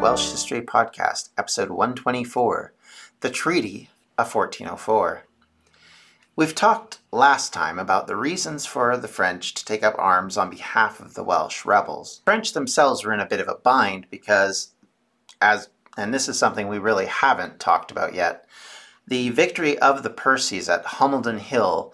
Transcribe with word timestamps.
Welsh 0.00 0.30
History 0.30 0.60
Podcast, 0.60 1.30
episode 1.36 1.70
124 1.70 2.72
The 3.18 3.30
Treaty 3.30 3.90
of 4.16 4.32
1404. 4.32 5.24
We've 6.36 6.54
talked 6.54 7.00
last 7.10 7.52
time 7.52 7.80
about 7.80 8.06
the 8.06 8.14
reasons 8.14 8.64
for 8.64 8.96
the 8.96 9.08
French 9.08 9.54
to 9.54 9.64
take 9.64 9.82
up 9.82 9.96
arms 9.98 10.36
on 10.36 10.50
behalf 10.50 11.00
of 11.00 11.14
the 11.14 11.24
Welsh 11.24 11.64
rebels. 11.64 12.18
The 12.18 12.30
French 12.30 12.52
themselves 12.52 13.04
were 13.04 13.12
in 13.12 13.18
a 13.18 13.26
bit 13.26 13.40
of 13.40 13.48
a 13.48 13.56
bind 13.56 14.06
because, 14.08 14.72
as 15.42 15.68
and 15.96 16.14
this 16.14 16.28
is 16.28 16.38
something 16.38 16.68
we 16.68 16.78
really 16.78 17.06
haven't 17.06 17.58
talked 17.58 17.90
about 17.90 18.14
yet, 18.14 18.46
the 19.08 19.30
victory 19.30 19.76
of 19.80 20.04
the 20.04 20.10
Percys 20.10 20.72
at 20.72 20.84
Homildon 20.84 21.40
Hill, 21.40 21.92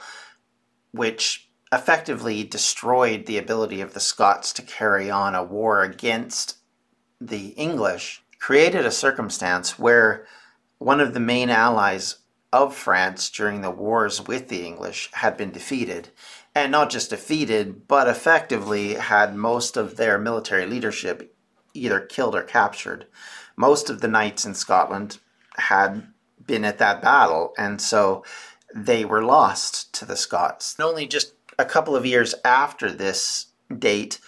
which 0.92 1.48
effectively 1.72 2.44
destroyed 2.44 3.25
the 3.25 3.38
ability 3.38 3.80
of 3.80 3.94
the 3.94 4.00
Scots 4.00 4.52
to 4.52 4.62
carry 4.62 5.10
on 5.10 5.34
a 5.34 5.42
war 5.42 5.82
against 5.82 6.58
the 7.28 7.48
English, 7.50 8.22
created 8.39 8.84
a 8.84 8.91
circumstance 8.91 9.78
where 9.78 10.27
one 10.78 11.00
of 11.00 11.14
the 11.14 11.20
main 11.20 11.50
allies 11.50 12.19
of 12.53 12.75
France 12.75 13.31
during 13.31 13.62
the 13.62 13.70
wars 13.70 14.27
with 14.27 14.48
the 14.48 14.64
English 14.64 15.11
had 15.14 15.36
been 15.36 15.50
defeated. 15.50 16.08
And 16.55 16.70
not 16.70 16.91
just 16.91 17.11
defeated, 17.11 17.89
but 17.89 18.06
effectively 18.06 18.94
had 18.94 19.34
most 19.34 19.77
of 19.77 19.97
their 19.97 20.19
military 20.19 20.66
leadership 20.66 21.34
either 21.72 22.00
killed 22.00 22.36
or 22.36 22.42
captured. 22.42 23.06
Most 23.56 23.91
of 23.91 24.00
the 24.00 24.09
knights 24.09 24.44
in 24.44 24.55
Scotland 24.55 25.19
had 25.56 26.06
been 26.47 26.64
at 26.64 26.78
that 26.78 27.03
battle, 27.03 27.55
and 27.59 27.81
so 27.81 28.25
they 28.75 29.05
were 29.05 29.25
lost 29.25 29.92
to 29.94 30.05
the 30.05 30.16
Scots. 30.16 30.77
And 30.77 30.86
only 30.86 31.06
just 31.06 31.33
a 31.59 31.64
couple 31.64 31.97
of 31.97 32.06
years 32.06 32.34
after 32.44 32.91
this 32.91 33.47
date, 33.77 34.20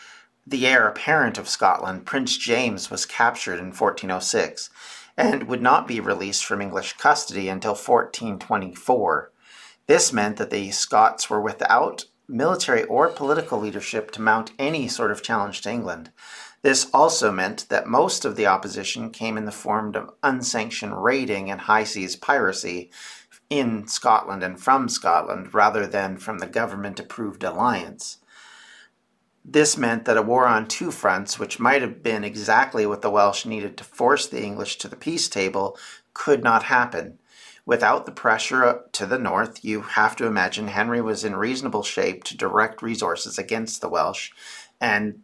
the 0.47 0.67
heir 0.67 0.87
apparent 0.87 1.39
of 1.39 1.49
Scotland, 1.49 2.07
Prince 2.07 2.37
James, 2.37 2.91
was 2.91 3.05
captured 3.05 3.59
in 3.59 3.73
1406 3.73 4.71
and 5.17 5.45
would 5.45 5.63
not 5.63 5.89
be 5.89 5.99
released 5.99 6.45
from 6.45 6.63
English 6.63 6.93
custody 6.95 7.49
until 7.49 7.73
1424. 7.73 9.33
This 9.87 10.13
meant 10.13 10.37
that 10.37 10.51
the 10.51 10.71
Scots 10.71 11.29
were 11.29 11.41
without 11.41 12.05
military 12.29 12.85
or 12.85 13.09
political 13.09 13.59
leadership 13.59 14.11
to 14.13 14.23
mount 14.23 14.53
any 14.59 14.89
sort 14.89 15.11
of 15.11 15.23
challenge 15.23 15.63
to 15.63 15.71
England. 15.71 16.11
This 16.63 16.89
also 16.93 17.31
meant 17.31 17.69
that 17.69 17.87
most 17.87 18.25
of 18.25 18.37
the 18.37 18.47
opposition 18.47 19.11
came 19.11 19.37
in 19.37 19.45
the 19.45 19.53
form 19.53 19.95
of 19.95 20.11
unsanctioned 20.23 21.03
raiding 21.03 21.51
and 21.51 21.63
high 21.63 21.85
seas 21.85 22.17
piracy 22.17 22.91
in 23.49 23.87
Scotland 23.87 24.43
and 24.43 24.61
from 24.61 24.89
Scotland 24.89 25.55
rather 25.55 25.87
than 25.87 26.17
from 26.17 26.39
the 26.39 26.47
government 26.47 26.99
approved 26.99 27.45
alliance. 27.45 28.19
This 29.49 29.77
meant 29.77 30.07
that 30.07 30.17
a 30.17 30.23
war 30.23 30.45
on 30.47 30.67
two 30.67 30.91
fronts, 30.91 31.39
which 31.39 31.61
might 31.61 31.81
have 31.81 32.03
been 32.03 32.25
exactly 32.25 32.85
what 32.85 33.01
the 33.01 33.11
Welsh 33.11 33.47
needed 33.47 33.77
to 33.77 33.85
force 33.85 34.27
the 34.27 34.43
English 34.43 34.77
to 34.79 34.89
the 34.89 34.97
peace 34.97 35.29
table, 35.29 35.79
could 36.15 36.43
not 36.43 36.65
happen. 36.65 37.21
Without 37.65 38.07
the 38.07 38.13
pressure 38.13 38.83
to 38.91 39.07
the 39.07 39.21
north, 39.21 39.65
you 39.65 39.83
have 39.83 40.17
to 40.17 40.27
imagine 40.27 40.67
Henry 40.67 41.01
was 41.01 41.23
in 41.23 41.37
reasonable 41.37 41.85
shape 41.85 42.25
to 42.25 42.37
direct 42.37 42.83
resources 42.83 43.39
against 43.39 43.81
the 43.81 43.89
Welsh, 43.89 44.33
and 44.81 45.23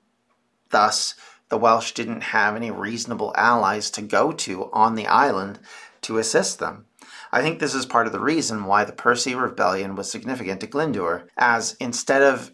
thus 0.70 1.16
the 1.48 1.58
Welsh 1.58 1.90
didn't 1.90 2.22
have 2.22 2.54
any 2.54 2.70
reasonable 2.70 3.34
allies 3.36 3.90
to 3.90 4.02
go 4.02 4.30
to 4.30 4.70
on 4.72 4.94
the 4.94 5.08
island 5.08 5.58
to 6.02 6.18
assist 6.18 6.60
them. 6.60 6.86
I 7.32 7.42
think 7.42 7.58
this 7.58 7.74
is 7.74 7.86
part 7.86 8.06
of 8.06 8.12
the 8.12 8.20
reason 8.20 8.66
why 8.66 8.84
the 8.84 8.92
Percy 8.92 9.34
Rebellion 9.34 9.96
was 9.96 10.08
significant 10.08 10.60
to 10.60 10.68
Glyndŵr, 10.68 11.26
as 11.36 11.76
instead 11.80 12.22
of 12.22 12.52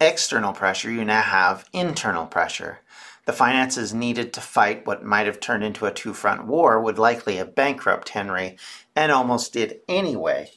external 0.00 0.52
pressure, 0.52 0.90
you 0.90 1.04
now 1.04 1.22
have 1.22 1.68
internal 1.72 2.26
pressure. 2.26 2.80
The 3.26 3.32
finances 3.32 3.94
needed 3.94 4.32
to 4.32 4.40
fight 4.40 4.86
what 4.86 5.04
might 5.04 5.26
have 5.26 5.40
turned 5.40 5.62
into 5.62 5.86
a 5.86 5.92
two 5.92 6.14
front 6.14 6.46
war 6.46 6.80
would 6.80 6.98
likely 6.98 7.36
have 7.36 7.54
bankrupt 7.54 8.08
Henry, 8.10 8.56
and 8.96 9.12
almost 9.12 9.52
did 9.52 9.80
anyway. 9.88 10.50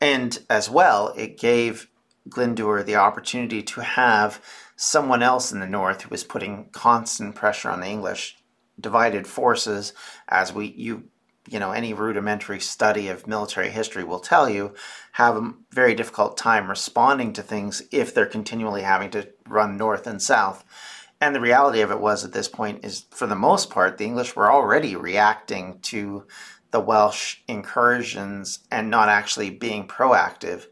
And 0.00 0.38
as 0.48 0.70
well, 0.70 1.12
it 1.16 1.38
gave 1.38 1.88
Glyndŵr 2.28 2.84
the 2.84 2.96
opportunity 2.96 3.62
to 3.62 3.82
have 3.82 4.42
someone 4.76 5.22
else 5.22 5.52
in 5.52 5.60
the 5.60 5.66
north 5.66 6.02
who 6.02 6.08
was 6.08 6.24
putting 6.24 6.70
constant 6.72 7.34
pressure 7.34 7.68
on 7.68 7.80
the 7.80 7.86
English, 7.86 8.38
divided 8.80 9.26
forces, 9.26 9.92
as 10.26 10.52
we 10.52 10.66
you 10.66 11.04
you 11.50 11.58
know 11.58 11.72
any 11.72 11.92
rudimentary 11.92 12.60
study 12.60 13.08
of 13.08 13.26
military 13.26 13.70
history 13.70 14.04
will 14.04 14.20
tell 14.20 14.48
you 14.48 14.74
have 15.12 15.36
a 15.36 15.52
very 15.70 15.94
difficult 15.94 16.36
time 16.36 16.70
responding 16.70 17.32
to 17.32 17.42
things 17.42 17.82
if 17.90 18.14
they're 18.14 18.26
continually 18.26 18.82
having 18.82 19.10
to 19.10 19.28
run 19.48 19.76
north 19.76 20.06
and 20.06 20.22
south. 20.22 20.64
And 21.20 21.34
the 21.34 21.40
reality 21.40 21.82
of 21.82 21.90
it 21.90 22.00
was 22.00 22.24
at 22.24 22.32
this 22.32 22.48
point 22.48 22.84
is 22.84 23.04
for 23.10 23.26
the 23.26 23.34
most 23.34 23.68
part 23.68 23.98
the 23.98 24.06
english 24.06 24.34
were 24.34 24.50
already 24.50 24.96
reacting 24.96 25.80
to 25.80 26.24
the 26.70 26.80
welsh 26.80 27.38
incursions 27.48 28.60
and 28.70 28.88
not 28.88 29.08
actually 29.08 29.50
being 29.50 29.88
proactive. 29.88 30.66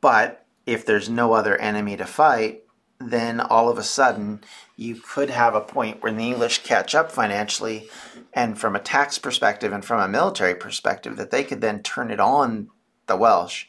But 0.00 0.46
if 0.66 0.86
there's 0.86 1.08
no 1.08 1.32
other 1.32 1.56
enemy 1.56 1.96
to 1.96 2.06
fight 2.06 2.62
then 3.10 3.40
all 3.40 3.68
of 3.68 3.78
a 3.78 3.82
sudden 3.82 4.42
you 4.76 4.96
could 4.96 5.30
have 5.30 5.54
a 5.54 5.60
point 5.60 6.02
where 6.02 6.12
the 6.12 6.26
English 6.26 6.62
catch 6.62 6.94
up 6.94 7.10
financially 7.10 7.88
and 8.32 8.58
from 8.58 8.74
a 8.74 8.80
tax 8.80 9.18
perspective 9.18 9.72
and 9.72 9.84
from 9.84 10.00
a 10.00 10.08
military 10.08 10.54
perspective 10.54 11.16
that 11.16 11.30
they 11.30 11.44
could 11.44 11.60
then 11.60 11.82
turn 11.82 12.10
it 12.10 12.20
on 12.20 12.68
the 13.06 13.16
Welsh 13.16 13.66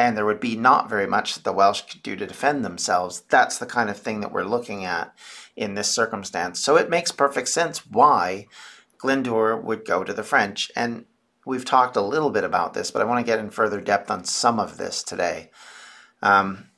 and 0.00 0.16
there 0.16 0.24
would 0.24 0.40
be 0.40 0.56
not 0.56 0.88
very 0.88 1.06
much 1.06 1.34
that 1.34 1.44
the 1.44 1.52
Welsh 1.52 1.82
could 1.82 2.02
do 2.02 2.16
to 2.16 2.26
defend 2.26 2.64
themselves. 2.64 3.20
That's 3.28 3.58
the 3.58 3.66
kind 3.66 3.90
of 3.90 3.98
thing 3.98 4.20
that 4.20 4.32
we're 4.32 4.44
looking 4.44 4.82
at 4.82 5.14
in 5.56 5.74
this 5.74 5.90
circumstance. 5.90 6.58
So 6.58 6.76
it 6.76 6.88
makes 6.88 7.12
perfect 7.12 7.48
sense 7.48 7.86
why 7.86 8.46
Glyndŵr 8.98 9.62
would 9.62 9.84
go 9.84 10.02
to 10.02 10.14
the 10.14 10.22
French. 10.22 10.72
And 10.74 11.04
we've 11.44 11.66
talked 11.66 11.96
a 11.96 12.00
little 12.00 12.30
bit 12.30 12.44
about 12.44 12.72
this, 12.72 12.90
but 12.90 13.02
I 13.02 13.04
want 13.04 13.24
to 13.24 13.30
get 13.30 13.40
in 13.40 13.50
further 13.50 13.78
depth 13.78 14.10
on 14.10 14.24
some 14.24 14.58
of 14.58 14.78
this 14.78 15.02
today. 15.02 15.50
Um, 16.22 16.70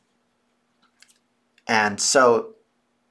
and 1.68 2.00
so 2.00 2.51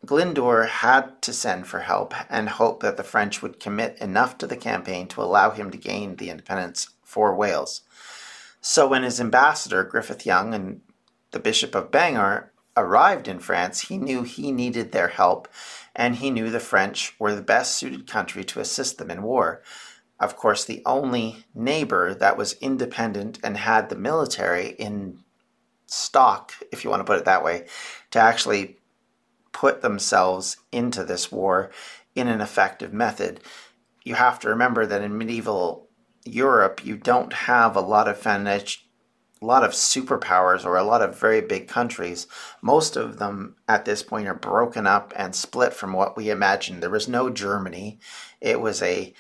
Glyndŵr 0.06 0.68
had 0.68 1.22
to 1.22 1.32
send 1.32 1.68
for 1.68 1.82
help 1.82 2.14
and 2.30 2.50
hope 2.50 2.82
that 2.82 2.98
the 2.98 3.04
French 3.04 3.42
would 3.42 3.60
commit 3.60 3.98
enough 4.00 4.38
to 4.40 4.48
the 4.48 4.58
campaign 4.58 5.08
to 5.10 5.22
allow 5.22 5.52
him 5.52 5.70
to 5.70 5.78
gain 5.78 6.16
the 6.16 6.32
independence 6.32 6.90
for 7.04 7.36
Wales. 7.36 7.82
So 8.62 8.88
when 8.88 9.04
his 9.04 9.22
ambassador, 9.22 9.84
Griffith 9.84 10.26
Young, 10.26 10.54
and 10.54 10.82
the 11.32 11.40
Bishop 11.40 11.76
of 11.76 11.92
Bangor 11.92 12.52
arrived 12.76 13.28
in 13.28 13.40
France, 13.40 13.82
he 13.82 13.98
knew 13.98 14.24
he 14.24 14.52
needed 14.52 14.92
their 14.92 15.10
help, 15.10 15.48
and 15.96 16.16
he 16.16 16.32
knew 16.32 16.50
the 16.50 16.60
French 16.60 17.14
were 17.20 17.36
the 17.36 17.42
best 17.42 17.76
suited 17.76 18.08
country 18.08 18.44
to 18.46 18.60
assist 18.60 18.98
them 18.98 19.12
in 19.12 19.22
war. 19.22 19.62
Of 20.20 20.36
course, 20.36 20.66
the 20.66 20.82
only 20.86 21.46
neighbor 21.54 22.16
that 22.16 22.38
was 22.38 22.54
independent 22.54 23.40
and 23.44 23.58
had 23.58 23.90
the 23.90 23.96
military 23.96 24.70
in 24.70 25.20
stock, 25.86 26.54
if 26.72 26.84
you 26.84 26.90
want 26.90 27.02
to 27.02 27.06
put 27.06 27.20
it 27.20 27.26
that 27.26 27.44
way, 27.44 27.66
to 28.12 28.20
actually 28.20 28.78
put 29.52 29.82
themselves 29.82 30.58
into 30.72 31.04
this 31.04 31.32
war 31.32 31.72
in 32.16 32.28
an 32.28 32.42
effective 32.42 32.94
method. 32.94 33.40
You 34.04 34.16
have 34.16 34.40
to 34.40 34.50
remember 34.50 34.86
that 34.86 35.02
in 35.02 35.18
medieval 35.18 35.88
Europe, 36.26 36.86
you 36.86 36.98
don't 36.98 37.34
have 37.34 37.76
a 37.76 37.82
lot 37.82 38.08
of 38.08 38.26
a 38.26 39.46
lot 39.46 39.64
of 39.64 39.72
superpowers 39.72 40.66
or 40.66 40.78
a 40.78 40.84
lot 40.84 41.02
of 41.02 41.20
very 41.20 41.42
big 41.42 41.68
countries. 41.68 42.28
Most 42.62 42.96
of 42.96 43.18
them 43.18 43.56
at 43.68 43.86
this 43.86 44.04
point 44.04 44.28
are 44.28 44.36
broken 44.36 44.86
up 44.86 45.14
and 45.16 45.36
split 45.36 45.74
from 45.74 45.94
what 45.94 46.16
we 46.16 46.30
imagined. 46.30 46.84
There 46.84 46.92
was 46.92 47.08
no 47.08 47.30
Germany. 47.30 48.00
It 48.40 48.62
was 48.62 48.84
a 48.84 49.14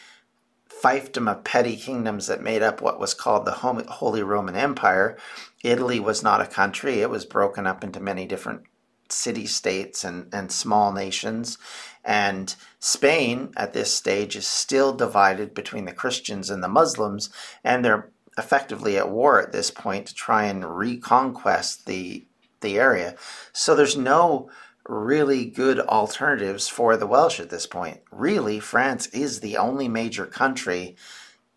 fiefdom 0.69 1.29
of 1.29 1.43
petty 1.43 1.75
kingdoms 1.75 2.27
that 2.27 2.41
made 2.41 2.61
up 2.61 2.81
what 2.81 2.99
was 2.99 3.13
called 3.13 3.45
the 3.45 3.51
Holy 3.51 4.23
Roman 4.23 4.55
Empire. 4.55 5.17
Italy 5.63 5.99
was 5.99 6.23
not 6.23 6.41
a 6.41 6.47
country, 6.47 7.01
it 7.01 7.09
was 7.09 7.25
broken 7.25 7.67
up 7.67 7.83
into 7.83 7.99
many 7.99 8.25
different 8.25 8.63
city 9.11 9.45
states 9.45 10.03
and, 10.03 10.33
and 10.33 10.51
small 10.51 10.91
nations. 10.91 11.57
And 12.03 12.55
Spain 12.79 13.53
at 13.55 13.73
this 13.73 13.93
stage 13.93 14.35
is 14.35 14.47
still 14.47 14.93
divided 14.93 15.53
between 15.53 15.85
the 15.85 15.93
Christians 15.93 16.49
and 16.49 16.63
the 16.63 16.67
Muslims, 16.67 17.29
and 17.63 17.85
they're 17.85 18.09
effectively 18.37 18.97
at 18.97 19.09
war 19.09 19.41
at 19.41 19.51
this 19.51 19.69
point 19.69 20.07
to 20.07 20.15
try 20.15 20.45
and 20.45 20.77
reconquest 20.77 21.85
the 21.85 22.25
the 22.61 22.79
area. 22.79 23.15
So 23.53 23.75
there's 23.75 23.97
no 23.97 24.49
really 24.87 25.45
good 25.45 25.79
alternatives 25.79 26.67
for 26.67 26.95
the 26.95 27.07
Welsh 27.07 27.39
at 27.39 27.49
this 27.49 27.65
point. 27.65 28.01
Really, 28.11 28.59
France 28.59 29.07
is 29.07 29.39
the 29.39 29.57
only 29.57 29.87
major 29.87 30.25
country 30.25 30.95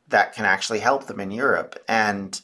that 0.09 0.35
can 0.35 0.45
actually 0.45 0.81
help 0.81 1.07
them 1.07 1.21
in 1.21 1.31
Europe. 1.31 1.79
And 1.89 2.41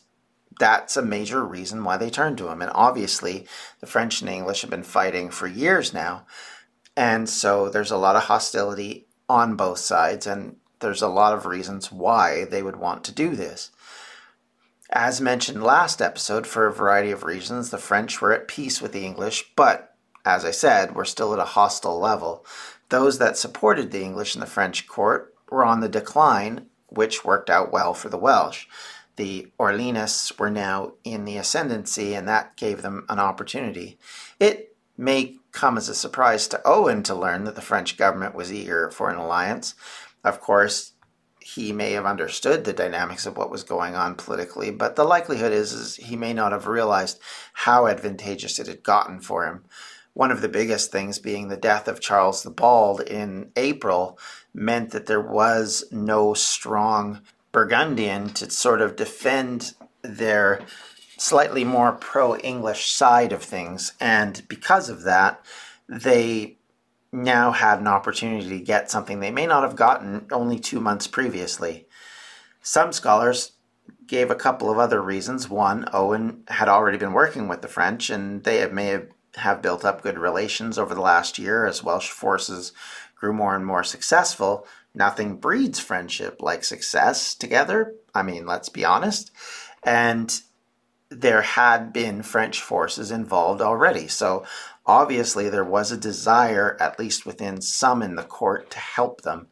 that's 0.61 0.97
a 0.97 1.03
major 1.03 1.45
reason 1.45 1.83
why 1.83 1.97
they 1.97 2.11
turned 2.11 2.39
to 2.39 2.49
him. 2.49 2.63
And 2.63 2.71
obviously, 2.75 3.47
the 3.81 3.87
French 3.87 4.21
and 4.21 4.31
English 4.31 4.61
have 4.61 4.71
been 4.71 4.85
fighting 4.85 5.31
for 5.31 5.49
years 5.49 5.93
now. 5.93 6.27
And 6.97 7.29
so 7.29 7.69
there's 7.69 7.91
a 7.91 7.97
lot 7.97 8.15
of 8.15 8.25
hostility 8.25 9.07
on 9.29 9.57
both 9.57 9.79
sides, 9.79 10.27
and 10.27 10.57
there's 10.81 11.03
a 11.03 11.09
lot 11.09 11.33
of 11.33 11.47
reasons 11.47 11.91
why 11.91 12.45
they 12.45 12.63
would 12.63 12.77
want 12.77 13.05
to 13.05 13.13
do 13.13 13.35
this. 13.35 13.71
As 14.91 15.21
mentioned 15.21 15.63
last 15.63 16.03
episode, 16.03 16.47
for 16.47 16.67
a 16.67 16.73
variety 16.73 17.11
of 17.11 17.25
reasons, 17.25 17.71
the 17.71 17.79
French 17.79 18.21
were 18.21 18.33
at 18.33 18.49
peace 18.49 18.83
with 18.83 18.93
the 18.93 19.05
English, 19.05 19.53
but 19.57 19.95
as 20.27 20.45
I 20.45 20.51
said, 20.51 20.95
were 20.95 21.05
still 21.05 21.33
at 21.33 21.39
a 21.39 21.45
hostile 21.45 21.99
level. 21.99 22.45
Those 22.91 23.19
that 23.19 23.39
supported 23.39 23.93
the 23.93 24.03
English 24.03 24.35
in 24.35 24.41
the 24.41 24.47
French 24.47 24.87
court 24.87 25.35
were 25.49 25.65
on 25.65 25.81
the 25.81 25.89
decline, 25.89 26.67
which 26.89 27.25
worked 27.25 27.49
out 27.49 27.73
well 27.73 27.95
for 27.95 28.09
the 28.09 28.19
Welsh. 28.19 28.67
The 29.21 29.53
Orleanists 29.61 30.39
were 30.39 30.49
now 30.49 30.93
in 31.05 31.27
the 31.27 31.37
ascendancy, 31.37 32.15
and 32.15 32.27
that 32.27 32.57
gave 32.57 32.81
them 32.81 33.05
an 33.11 33.19
opportunity. 33.19 33.99
It 34.39 34.75
may 34.97 35.37
come 35.53 35.77
as 35.77 35.91
a 35.91 35.95
surprise 35.95 36.49
to 36.49 36.63
Owen 36.65 37.03
to 37.03 37.15
learn 37.15 37.45
that 37.45 37.55
the 37.55 37.61
French 37.61 37.99
government 37.99 38.35
was 38.35 38.51
eager 38.51 38.91
for 38.91 39.11
an 39.11 39.19
alliance. 39.19 39.75
Of 40.25 40.41
course, 40.41 40.93
he 41.39 41.71
may 41.71 41.93
have 41.93 42.07
understood 42.07 42.65
the 42.65 42.73
dynamics 42.73 43.27
of 43.27 43.37
what 43.37 43.51
was 43.51 43.63
going 43.63 43.95
on 43.95 44.15
politically, 44.15 44.71
but 44.71 44.97
the 44.97 45.05
likelihood 45.05 45.53
is, 45.53 45.75
is 45.75 45.97
he 45.97 46.17
may 46.17 46.33
not 46.33 46.53
have 46.53 46.67
realized 46.67 47.21
how 47.53 47.89
advantageous 47.89 48.59
it 48.59 48.69
had 48.69 48.83
gotten 48.83 49.21
for 49.21 49.45
him. 49.45 49.67
One 50.15 50.31
of 50.31 50.41
the 50.41 50.49
biggest 50.49 50.91
things 50.91 51.19
being 51.19 51.49
the 51.49 51.59
death 51.59 51.89
of 51.89 52.01
Charles 52.01 52.43
the 52.43 52.49
Bald 52.51 53.03
in 53.03 53.53
April 53.55 54.19
meant 54.55 54.93
that 54.93 55.05
there 55.05 55.21
was 55.21 55.85
no 55.93 56.33
strong 56.33 57.21
Burgundian 57.53 58.31
to 58.35 58.51
sort 58.51 58.81
of 58.81 58.97
defend 58.97 59.75
their 60.03 60.61
slightly 61.17 61.65
more 61.65 61.93
pro 61.93 62.37
English 62.37 62.93
side 62.93 63.33
of 63.33 63.43
things. 63.43 63.93
And 64.01 64.47
because 64.49 64.89
of 64.89 65.03
that, 65.03 65.45
they 65.89 66.57
now 67.13 67.51
had 67.51 67.81
an 67.81 67.89
opportunity 67.89 68.49
to 68.49 68.65
get 68.65 68.91
something 68.91 69.21
they 69.21 69.31
may 69.31 69.47
not 69.47 69.65
have 69.65 69.77
gotten 69.77 70.27
only 70.31 70.59
two 70.59 70.81
months 70.81 71.07
previously. 71.07 71.87
Some 72.63 72.93
scholars 72.93 73.53
gave 74.07 74.31
a 74.31 74.37
couple 74.37 74.71
of 74.71 74.79
other 74.79 75.03
reasons. 75.03 75.49
One, 75.49 75.89
Owen 75.93 76.45
had 76.49 76.69
already 76.69 76.99
been 76.99 77.13
working 77.13 77.49
with 77.49 77.63
the 77.63 77.69
French, 77.69 78.11
and 78.11 78.45
they 78.45 78.67
may 78.69 78.87
have, 78.87 79.09
have 79.37 79.63
built 79.63 79.85
up 79.85 80.03
good 80.03 80.19
relations 80.19 80.79
over 80.79 80.95
the 80.95 81.01
last 81.01 81.39
year 81.39 81.67
as 81.67 81.85
Welsh 81.85 82.11
forces 82.11 82.73
grew 83.15 83.33
more 83.33 83.55
and 83.55 83.67
more 83.67 83.85
successful. 83.85 84.67
Nothing 84.95 85.37
breeds 85.37 85.79
friendship 85.79 86.41
like 86.41 86.65
success 86.65 87.35
together. 87.35 87.95
I 88.15 88.23
mean, 88.23 88.47
let's 88.47 88.69
be 88.69 88.85
honest. 88.85 89.31
And 89.83 90.41
there 91.11 91.43
had 91.43 91.93
been 91.93 92.23
French 92.23 92.61
forces 92.61 93.11
involved 93.11 93.61
already. 93.61 94.09
So 94.09 94.45
obviously 94.87 95.49
there 95.49 95.65
was 95.65 95.91
a 95.91 95.97
desire, 95.97 96.77
at 96.81 96.99
least 96.99 97.27
within 97.27 97.61
some 97.61 98.03
in 98.03 98.15
the 98.15 98.23
court, 98.23 98.71
to 98.71 98.79
help 98.79 99.23
them. 99.23 99.49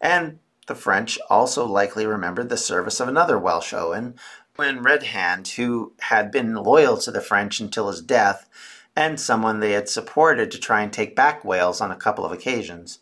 And 0.00 0.38
the 0.66 0.74
French 0.74 1.18
also 1.30 1.64
likely 1.64 2.06
remembered 2.06 2.48
the 2.48 2.56
service 2.56 2.98
of 3.00 3.08
another 3.08 3.38
Welsh 3.38 3.72
Owen, 3.72 4.16
Owen 4.58 4.82
Redhand, 4.82 5.48
who 5.48 5.92
had 6.00 6.30
been 6.30 6.54
loyal 6.54 6.96
to 6.98 7.10
the 7.10 7.20
French 7.20 7.60
until 7.60 7.88
his 7.88 8.02
death, 8.02 8.48
and 8.96 9.20
someone 9.20 9.60
they 9.60 9.72
had 9.72 9.88
supported 9.88 10.50
to 10.50 10.58
try 10.58 10.82
and 10.82 10.92
take 10.92 11.14
back 11.14 11.44
Wales 11.44 11.80
on 11.80 11.90
a 11.90 11.96
couple 11.96 12.24
of 12.24 12.32
occasions. 12.32 12.98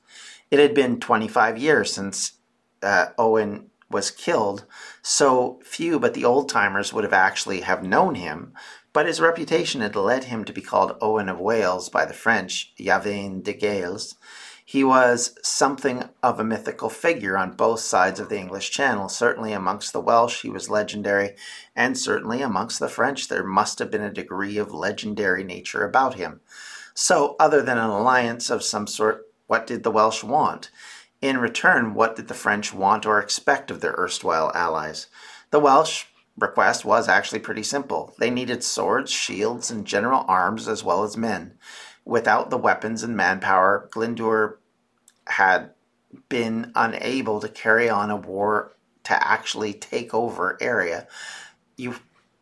It 0.51 0.59
had 0.59 0.75
been 0.75 1.01
25 1.01 1.59
years 1.59 1.93
since 1.93 2.33
uh, 2.83 3.07
Owen 3.19 3.71
was 3.91 4.11
killed, 4.11 4.65
so 5.03 5.61
few 5.65 5.99
but 5.99 6.15
the 6.15 6.25
old 6.25 6.49
timers 6.49 6.93
would 6.93 7.05
have 7.05 7.13
actually 7.13 7.61
have 7.61 7.83
known 7.83 8.15
him, 8.17 8.53
but 8.93 9.07
his 9.07 9.21
reputation 9.21 9.81
had 9.81 9.97
led 9.97 10.25
him 10.25 10.45
to 10.45 10.53
be 10.53 10.61
called 10.61 10.97
Owen 11.01 11.29
of 11.29 11.39
Wales 11.39 11.89
by 11.89 12.05
the 12.05 12.15
French, 12.15 12.73
Yvain 12.79 13.43
de 13.43 13.53
Gales. 13.53 14.17
He 14.65 14.83
was 14.83 15.37
something 15.43 16.09
of 16.23 16.41
a 16.41 16.45
mythical 16.45 16.89
figure 16.89 17.37
on 17.37 17.53
both 17.53 17.81
sides 17.81 18.19
of 18.19 18.31
the 18.31 18.39
English 18.39 18.71
Channel. 18.71 19.11
Certainly 19.11 19.53
amongst 19.53 19.93
the 19.93 20.01
Welsh, 20.01 20.41
he 20.41 20.49
was 20.49 20.71
legendary, 20.71 21.37
and 21.77 21.99
certainly 21.99 22.41
amongst 22.41 22.81
the 22.81 22.89
French, 22.89 23.29
there 23.29 23.45
must 23.45 23.79
have 23.79 23.91
been 23.91 24.03
a 24.03 24.13
degree 24.13 24.57
of 24.57 24.73
legendary 24.73 25.45
nature 25.45 25.85
about 25.85 26.15
him. 26.15 26.41
So, 26.95 27.37
other 27.39 27.61
than 27.61 27.77
an 27.77 27.91
alliance 27.91 28.49
of 28.49 28.63
some 28.63 28.87
sort, 28.87 29.24
what 29.47 29.67
did 29.67 29.83
the 29.83 29.91
Welsh 29.91 30.23
want? 30.23 30.71
In 31.21 31.39
return, 31.39 31.95
what 31.95 32.17
did 32.17 32.29
the 32.29 32.35
French 32.35 32.75
want 32.75 33.07
or 33.07 33.19
expect 33.19 33.71
of 33.71 33.81
their 33.81 33.95
erstwhile 33.97 34.53
allies? 34.55 35.07
The 35.51 35.61
Welsh 35.61 36.07
request 36.37 36.85
was 36.85 37.09
actually 37.09 37.39
pretty 37.39 37.63
simple. 37.63 38.15
They 38.19 38.31
needed 38.31 38.65
swords, 38.65 39.11
shields, 39.11 39.71
and 39.71 39.87
general 39.87 40.25
arms 40.29 40.69
as 40.69 40.83
well 40.83 41.05
as 41.05 41.17
men. 41.17 41.55
Without 42.05 42.51
the 42.51 42.59
weapons 42.59 43.03
and 43.03 43.17
manpower, 43.17 43.89
Glyndŵr 43.93 44.57
had 45.27 45.71
been 46.29 46.73
unable 46.75 47.41
to 47.41 47.49
carry 47.49 47.89
on 47.89 48.11
a 48.11 48.17
war 48.17 48.73
to 49.05 49.27
actually 49.27 49.73
take 49.73 50.13
over 50.13 50.59
area. 50.61 51.07
You 51.77 51.97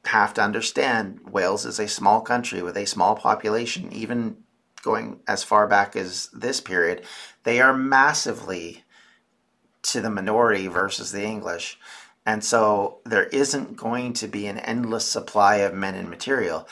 have 0.07 0.35
to 0.35 0.43
understand 0.43 1.21
Wales 1.31 1.65
is 1.65 1.79
a 1.79 1.89
small 1.89 2.21
country 2.21 2.63
with 2.63 2.77
a 2.77 2.87
small 2.87 3.15
population, 3.15 3.93
even 3.93 4.39
going 4.83 5.21
as 5.27 5.43
far 5.43 5.67
back 5.67 5.97
as 5.97 6.29
this 6.33 6.61
period. 6.61 7.05
They 7.45 7.61
are 7.61 7.77
massively 7.77 8.85
to 9.83 10.01
the 10.01 10.11
minority 10.11 10.67
versus 10.69 11.13
the 11.13 11.25
English. 11.25 11.79
And 12.25 12.45
so 12.45 13.01
there 13.05 13.25
isn't 13.25 13.77
going 13.77 14.13
to 14.15 14.29
be 14.29 14.47
an 14.47 14.59
endless 14.59 15.05
supply 15.05 15.57
of 15.57 15.75
men 15.75 15.95
and 15.95 16.09
material. 16.09 16.69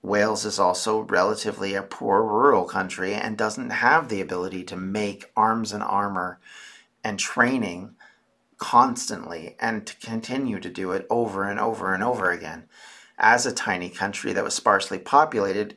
Wales 0.00 0.44
is 0.44 0.58
also 0.58 1.00
relatively 1.00 1.74
a 1.74 1.82
poor 1.82 2.22
rural 2.22 2.64
country 2.64 3.14
and 3.14 3.36
doesn't 3.36 3.70
have 3.70 4.08
the 4.08 4.20
ability 4.20 4.64
to 4.64 4.76
make 4.76 5.30
arms 5.36 5.72
and 5.72 5.82
armor 5.82 6.40
and 7.04 7.18
training 7.18 7.94
constantly 8.58 9.56
and 9.60 9.86
to 9.86 9.96
continue 9.96 10.60
to 10.60 10.70
do 10.70 10.92
it 10.92 11.06
over 11.10 11.44
and 11.44 11.58
over 11.58 11.94
and 11.94 12.02
over 12.02 12.30
again. 12.30 12.64
As 13.18 13.44
a 13.44 13.52
tiny 13.52 13.88
country 13.88 14.32
that 14.32 14.44
was 14.44 14.54
sparsely 14.54 14.98
populated, 14.98 15.76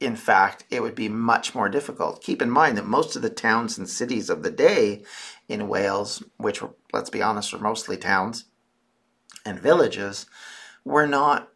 in 0.00 0.14
fact, 0.14 0.64
it 0.70 0.80
would 0.80 0.94
be 0.94 1.08
much 1.08 1.54
more 1.54 1.68
difficult. 1.68 2.22
Keep 2.22 2.40
in 2.40 2.50
mind 2.50 2.76
that 2.76 2.86
most 2.86 3.16
of 3.16 3.22
the 3.22 3.30
towns 3.30 3.78
and 3.78 3.88
cities 3.88 4.30
of 4.30 4.42
the 4.42 4.50
day 4.50 5.02
in 5.48 5.68
Wales, 5.68 6.22
which, 6.36 6.62
let's 6.92 7.10
be 7.10 7.22
honest, 7.22 7.52
are 7.52 7.58
mostly 7.58 7.96
towns 7.96 8.44
and 9.44 9.58
villages, 9.58 10.26
were 10.84 11.06
not 11.06 11.48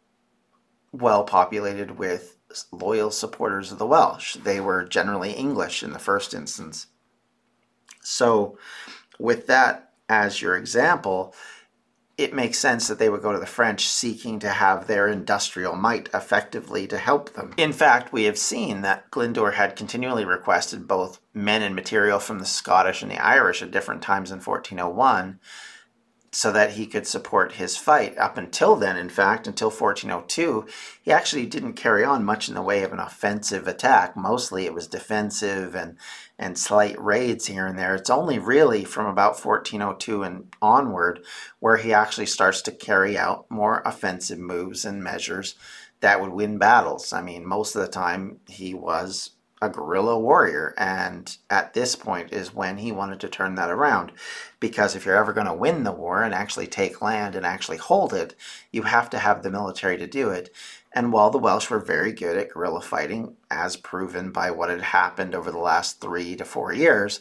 well 0.91 1.25
populated 1.25 1.99
with 1.99 2.37
loyal 2.73 3.11
supporters 3.11 3.71
of 3.71 3.79
the 3.79 3.87
Welsh. 3.87 4.35
They 4.35 4.61
were 4.61 4.85
generally 4.85 5.33
English 5.33 5.83
in 5.83 5.93
the 5.93 5.99
first 5.99 6.35
instance. 6.35 6.89
So, 8.03 8.59
with 9.19 9.47
that 9.47 9.93
as 10.09 10.43
your 10.43 10.57
example, 10.57 11.35
it 12.23 12.35
makes 12.35 12.59
sense 12.59 12.89
that 12.89 12.99
they 12.99 13.09
would 13.09 13.23
go 13.23 13.33
to 13.33 13.39
the 13.39 13.47
French 13.47 13.87
seeking 13.87 14.39
to 14.41 14.49
have 14.49 14.87
their 14.87 15.09
industrial 15.09 15.75
might 15.75 16.09
effectively 16.15 16.87
to 16.87 16.99
help 16.99 17.35
them. 17.35 17.53
In 17.57 17.73
fact, 17.73 18.13
we 18.13 18.25
have 18.25 18.39
seen 18.39 18.83
that 18.83 19.11
Glyndŵr 19.11 19.55
had 19.55 19.77
continually 19.77 20.25
requested 20.25 20.87
both 20.87 21.21
men 21.35 21.63
and 21.63 21.75
material 21.75 22.19
from 22.19 22.39
the 22.39 22.47
Scottish 22.47 23.03
and 23.03 23.11
the 23.11 23.19
Irish 23.19 23.63
at 23.63 23.71
different 23.71 24.03
times 24.03 24.31
in 24.31 24.41
1401 24.41 25.41
so 26.35 26.51
that 26.51 26.73
he 26.73 26.87
could 26.87 27.07
support 27.07 27.53
his 27.53 27.77
fight. 27.77 28.17
Up 28.17 28.39
until 28.39 28.75
then, 28.75 28.97
in 28.97 29.11
fact, 29.11 29.47
until 29.47 29.69
1402, 29.69 30.67
he 31.03 31.13
actually 31.13 31.45
didn't 31.45 31.75
carry 31.75 32.03
on 32.03 32.25
much 32.25 32.49
in 32.49 32.55
the 32.55 32.63
way 32.63 32.83
of 32.83 32.93
an 32.93 32.99
offensive 32.99 33.69
attack. 33.69 34.17
Mostly 34.17 34.65
it 34.65 34.73
was 34.73 34.87
defensive 34.87 35.75
and, 35.75 35.99
and 36.39 36.57
slight 36.57 36.99
raids 36.99 37.47
here 37.47 37.67
and 37.67 37.79
there. 37.79 37.95
It's 37.95 38.09
only 38.09 38.39
really 38.39 38.83
from 38.83 39.07
about 39.07 39.45
1402 39.45 40.23
and 40.23 40.55
onward 40.63 41.23
where 41.61 41.77
he 41.77 41.93
actually 41.93 42.27
starts 42.27 42.63
to 42.63 42.73
carry 42.73 43.19
out 43.19 43.45
more 43.51 43.83
offensive 43.85 44.39
moves 44.39 44.87
and 44.87 45.05
measures 45.05 45.55
that 46.01 46.21
would 46.21 46.33
win 46.33 46.59
battles. 46.59 47.13
I 47.13 47.23
mean, 47.23 47.47
most 47.47 47.77
of 47.77 47.83
the 47.83 47.89
time 47.89 48.41
he 48.49 48.75
was 48.75 49.31
a 49.63 49.71
guerrilla 49.71 50.19
warrior. 50.19 50.75
And 50.77 51.35
at 51.49 51.73
this 51.73 51.95
point 51.97 52.33
is 52.33 52.53
when 52.53 52.79
he 52.79 52.93
wanted 52.93 53.21
to 53.21 53.29
turn 53.29 53.55
that 53.55 53.71
around. 53.71 54.13
Because 54.61 54.95
if 54.95 55.07
you're 55.07 55.17
ever 55.17 55.33
going 55.33 55.47
to 55.47 55.55
win 55.55 55.85
the 55.85 55.93
war 55.93 56.23
and 56.23 56.35
actually 56.35 56.67
take 56.67 57.01
land 57.01 57.35
and 57.37 57.47
actually 57.47 57.79
hold 57.79 58.13
it, 58.13 58.35
you 58.73 58.83
have 58.83 59.09
to 59.11 59.19
have 59.19 59.43
the 59.43 59.51
military 59.51 59.97
to 59.97 60.07
do 60.07 60.29
it. 60.29 60.55
And 60.93 61.13
while 61.13 61.31
the 61.31 61.39
Welsh 61.39 61.71
were 61.71 61.79
very 61.79 62.13
good 62.13 62.37
at 62.37 62.51
guerrilla 62.51 62.83
fighting, 62.83 63.37
as 63.51 63.77
proven 63.77 64.33
by 64.33 64.51
what 64.51 64.69
had 64.69 64.83
happened 64.83 65.35
over 65.35 65.51
the 65.51 65.59
last 65.59 66.01
three 66.01 66.37
to 66.37 66.45
four 66.45 66.75
years, 66.75 67.21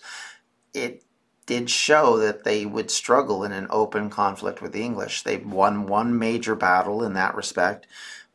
it 0.73 1.03
did 1.45 1.69
show 1.69 2.17
that 2.17 2.43
they 2.43 2.65
would 2.65 2.89
struggle 2.89 3.43
in 3.43 3.51
an 3.51 3.67
open 3.69 4.09
conflict 4.09 4.61
with 4.61 4.73
the 4.73 4.83
English. 4.83 5.21
They 5.21 5.37
won 5.37 5.85
one 5.85 6.17
major 6.17 6.55
battle 6.55 7.03
in 7.03 7.13
that 7.13 7.35
respect, 7.35 7.87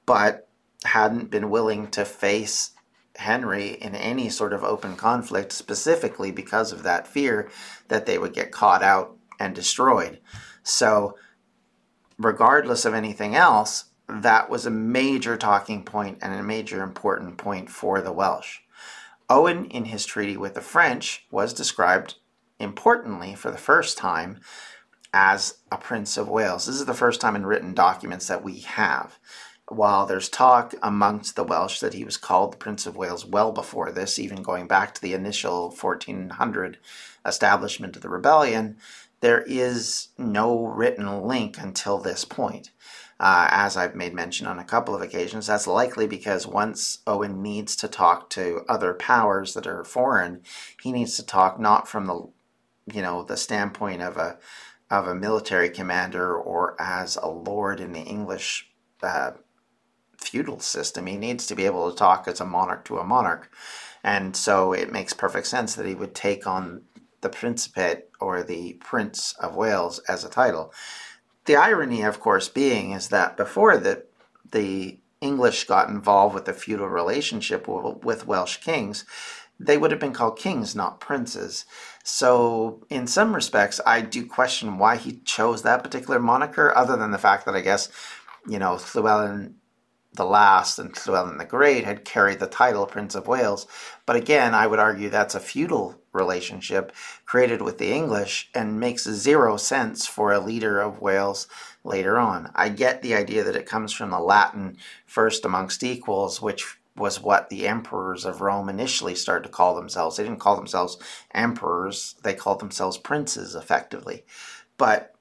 but 0.07 0.49
hadn't 0.85 1.31
been 1.31 1.51
willing 1.51 1.89
to 1.89 2.05
face 2.05 2.71
Henry 3.18 3.70
in 3.70 3.94
any 3.94 4.28
sort 4.28 4.52
of 4.52 4.64
open 4.64 4.96
conflict, 4.96 5.52
specifically 5.52 6.30
because 6.30 6.73
of 6.73 6.82
that 6.82 7.06
fear 7.06 7.50
that 7.88 8.06
they 8.06 8.18
would 8.18 8.35
get 8.35 8.52
caught 8.52 8.82
out 8.82 9.16
and 9.38 9.54
destroyed. 9.54 10.20
So, 10.62 11.16
regardless 12.18 12.85
of 12.85 12.94
anything 12.94 13.35
else, 13.35 13.87
that 14.08 14.49
was 14.49 14.66
a 14.66 14.70
major 14.70 15.37
talking 15.37 15.85
point 15.85 16.18
and 16.23 16.32
a 16.32 16.42
major 16.42 16.82
important 16.82 17.37
point 17.38 17.70
for 17.70 18.00
the 18.00 18.12
Welsh. 18.12 18.58
Owen, 19.28 19.64
in 19.66 19.87
his 19.87 20.06
treaty 20.06 20.37
with 20.37 20.54
the 20.54 20.61
French, 20.61 21.26
was 21.30 21.52
described 21.52 22.16
importantly 22.58 23.35
for 23.35 23.50
the 23.50 23.58
first 23.58 23.99
time 23.99 24.40
as 25.12 25.58
a 25.73 25.76
Prince 25.76 26.16
of 26.16 26.28
Wales. 26.28 26.66
This 26.66 26.76
is 26.76 26.87
the 26.87 26.94
first 26.94 27.20
time 27.20 27.35
in 27.35 27.46
written 27.46 27.75
documents 27.75 28.28
that 28.28 28.44
we 28.44 28.61
have. 28.61 29.18
While 29.68 30.06
there's 30.06 30.28
talk 30.28 30.75
amongst 30.80 31.35
the 31.35 31.42
Welsh 31.42 31.80
that 31.80 31.94
he 31.94 32.04
was 32.04 32.16
called 32.16 32.52
the 32.52 32.56
Prince 32.56 32.87
of 32.87 32.96
Wales 32.96 33.26
well 33.26 33.50
before 33.50 33.90
this, 33.90 34.18
even 34.18 34.42
going 34.42 34.68
back 34.68 34.94
to 34.94 35.02
the 35.02 35.12
initial 35.12 35.70
1400 35.70 36.78
establishment 37.25 37.96
of 37.96 38.02
the 38.02 38.08
rebellion, 38.08 38.76
there 39.20 39.42
is 39.42 40.08
no 40.16 40.66
written 40.66 41.23
link 41.23 41.58
until 41.58 41.99
this 41.99 42.25
point. 42.25 42.70
Uh, 43.18 43.49
as 43.50 43.76
I've 43.76 43.96
made 43.96 44.14
mention 44.14 44.46
on 44.46 44.58
a 44.58 44.64
couple 44.64 44.94
of 44.94 45.02
occasions, 45.02 45.46
that's 45.46 45.66
likely 45.66 46.06
because 46.06 46.46
once 46.46 46.99
Owen 47.06 47.42
needs 47.42 47.75
to 47.76 47.88
talk 47.88 48.30
to 48.30 48.64
other 48.68 48.92
powers 48.94 49.54
that 49.54 49.66
are 49.66 49.85
foreign, 49.85 50.42
he 50.82 50.92
needs 50.92 51.16
to 51.16 51.25
talk 51.25 51.58
not 51.58 51.88
from 51.88 52.06
the 52.06 52.28
you 52.92 53.02
know 53.02 53.25
the 53.25 53.37
standpoint 53.37 54.02
of 54.02 54.16
a 54.16 54.38
of 54.90 55.08
a 55.08 55.14
military 55.14 55.68
commander 55.68 56.37
or 56.37 56.80
as 56.80 57.16
a 57.16 57.26
lord 57.26 57.80
in 57.80 57.92
the 57.92 58.02
English 58.02 58.70
uh, 59.02 59.32
feudal 60.18 60.61
system. 60.61 61.06
He 61.06 61.16
needs 61.16 61.46
to 61.46 61.54
be 61.54 61.66
able 61.66 61.90
to 61.90 61.96
talk 61.96 62.28
as 62.28 62.40
a 62.40 62.44
monarch 62.44 62.85
to 62.87 62.99
a 62.99 63.04
monarch, 63.04 63.50
and 64.02 64.37
so 64.37 64.73
it 64.73 64.92
makes 64.92 65.12
perfect 65.12 65.46
sense 65.46 65.75
that 65.75 65.87
he 65.87 65.94
would 65.94 66.14
take 66.14 66.46
on 66.46 66.82
the 67.20 67.28
Principate 67.28 68.04
or 68.20 68.42
the 68.42 68.75
Prince 68.75 69.35
of 69.40 69.56
Wales 69.56 69.99
as 70.08 70.25
a 70.25 70.30
title. 70.30 70.73
The 71.46 71.56
irony, 71.56 72.02
of 72.02 72.20
course, 72.20 72.49
being 72.49 72.92
is 72.92 73.08
that 73.08 73.37
before 73.37 73.76
the 73.76 74.04
the 74.52 75.00
English 75.20 75.64
got 75.64 75.88
involved 75.88 76.35
with 76.35 76.44
the 76.44 76.52
feudal 76.52 76.88
relationship 76.88 77.66
with 77.66 78.26
Welsh 78.26 78.58
kings, 78.58 79.04
they 79.58 79.78
would 79.78 79.90
have 79.90 80.00
been 80.00 80.12
called 80.12 80.38
kings, 80.38 80.75
not 80.75 81.00
princes. 81.00 81.64
So, 82.04 82.85
in 82.90 83.06
some 83.06 83.35
respects, 83.35 83.80
I 83.87 84.02
do 84.02 84.26
question 84.26 84.78
why 84.78 84.96
he 84.96 85.20
chose 85.25 85.62
that 85.62 85.82
particular 85.82 86.20
moniker, 86.20 86.76
other 86.76 86.96
than 86.96 87.11
the 87.11 87.18
fact 87.18 87.46
that 87.46 87.56
I 87.56 87.61
guess, 87.61 87.88
you 88.46 88.58
know, 88.58 88.78
Llewellyn 88.94 89.56
the 90.16 90.25
Last 90.25 90.78
and 90.78 90.94
Llewellyn 91.06 91.38
the 91.38 91.44
Great 91.44 91.85
had 91.85 92.04
carried 92.04 92.40
the 92.40 92.46
title 92.46 92.87
Prince 92.87 93.14
of 93.14 93.26
Wales. 93.26 93.66
But 94.04 94.16
again, 94.16 94.54
I 94.54 94.66
would 94.66 94.78
argue 94.78 95.08
that's 95.08 95.35
a 95.35 95.40
feudal 95.40 96.00
relationship 96.12 96.92
created 97.25 97.62
with 97.62 97.78
the 97.78 97.92
English 97.92 98.50
and 98.54 98.80
makes 98.80 99.04
zero 99.04 99.56
sense 99.56 100.06
for 100.06 100.32
a 100.32 100.40
leader 100.40 100.80
of 100.80 101.00
Wales 101.00 101.46
later 101.85 102.18
on. 102.18 102.50
I 102.54 102.68
get 102.70 103.02
the 103.02 103.14
idea 103.14 103.44
that 103.44 103.56
it 103.56 103.66
comes 103.66 103.92
from 103.92 104.11
the 104.11 104.18
Latin 104.18 104.78
first 105.06 105.44
amongst 105.44 105.82
equals, 105.82 106.42
which 106.42 106.78
was 106.96 107.20
what 107.20 107.50
the 107.50 107.68
emperors 107.68 108.25
of 108.25 108.40
Rome 108.40 108.68
initially 108.68 109.14
started 109.14 109.44
to 109.44 109.52
call 109.52 109.75
themselves. 109.75 110.16
They 110.16 110.25
didn't 110.25 110.40
call 110.40 110.56
themselves 110.56 110.96
emperors, 111.32 112.16
they 112.23 112.35
called 112.35 112.61
themselves 112.61 112.96
princes 112.96 113.54
effectively. 113.54 114.25
But 114.78 115.14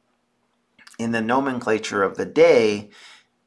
in 0.97 1.11
the 1.11 1.21
nomenclature 1.21 2.03
of 2.03 2.15
the 2.15 2.25
day, 2.25 2.89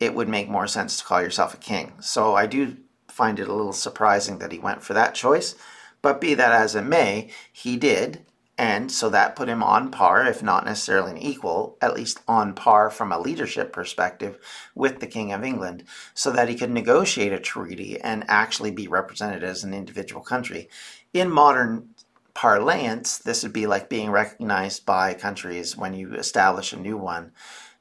it 0.01 0.15
would 0.15 0.29
make 0.29 0.49
more 0.49 0.67
sense 0.67 0.99
to 0.99 1.05
call 1.05 1.23
yourself 1.23 1.55
a 1.55 1.59
king. 1.59 1.93
So 2.01 2.35
I 2.35 2.47
do 2.47 2.77
find 3.09 3.39
it 3.41 3.49
a 3.49 3.55
little 3.55 3.73
surprising 3.73 4.39
that 4.39 4.53
he 4.53 4.59
went 4.59 4.83
for 4.83 4.95
that 4.95 5.15
choice. 5.15 5.55
But 6.03 6.21
be 6.21 6.35
that 6.35 6.53
as 6.53 6.77
it 6.77 6.85
may, 6.85 7.31
he 7.53 7.77
did, 7.77 8.25
and 8.57 8.91
so 8.91 9.09
that 9.11 9.37
put 9.37 9.49
him 9.49 9.63
on 9.63 9.91
par, 9.91 10.25
if 10.27 10.43
not 10.43 10.65
necessarily 10.65 11.13
an 11.13 11.19
equal, 11.19 11.77
at 11.81 11.95
least 11.95 12.21
on 12.27 12.55
par 12.55 12.91
from 12.91 13.13
a 13.13 13.19
leadership 13.19 13.73
perspective 13.73 14.39
with 14.75 14.99
the 14.99 15.07
King 15.07 15.33
of 15.33 15.45
England, 15.45 15.85
so 16.13 16.33
that 16.33 16.49
he 16.49 16.57
could 16.57 16.71
negotiate 16.71 17.33
a 17.33 17.39
treaty 17.39 18.01
and 18.01 18.25
actually 18.29 18.73
be 18.73 18.89
represented 18.89 19.45
as 19.45 19.63
an 19.63 19.75
individual 19.75 20.23
country. 20.23 20.69
In 21.13 21.31
modern 21.31 21.91
parlance, 22.35 23.19
this 23.19 23.43
would 23.43 23.53
be 23.53 23.67
like 23.67 23.89
being 23.89 24.11
recognized 24.11 24.85
by 24.85 25.15
countries 25.15 25.77
when 25.77 25.95
you 25.95 26.15
establish 26.15 26.73
a 26.73 26.79
new 26.79 26.97
one. 26.97 27.33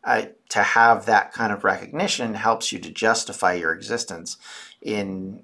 Uh, 0.03 0.27
to 0.49 0.63
have 0.63 1.05
that 1.05 1.33
kind 1.33 1.51
of 1.51 1.63
recognition 1.63 2.33
helps 2.35 2.71
you 2.71 2.79
to 2.79 2.89
justify 2.89 3.53
your 3.53 3.73
existence 3.73 4.37
in 4.81 5.43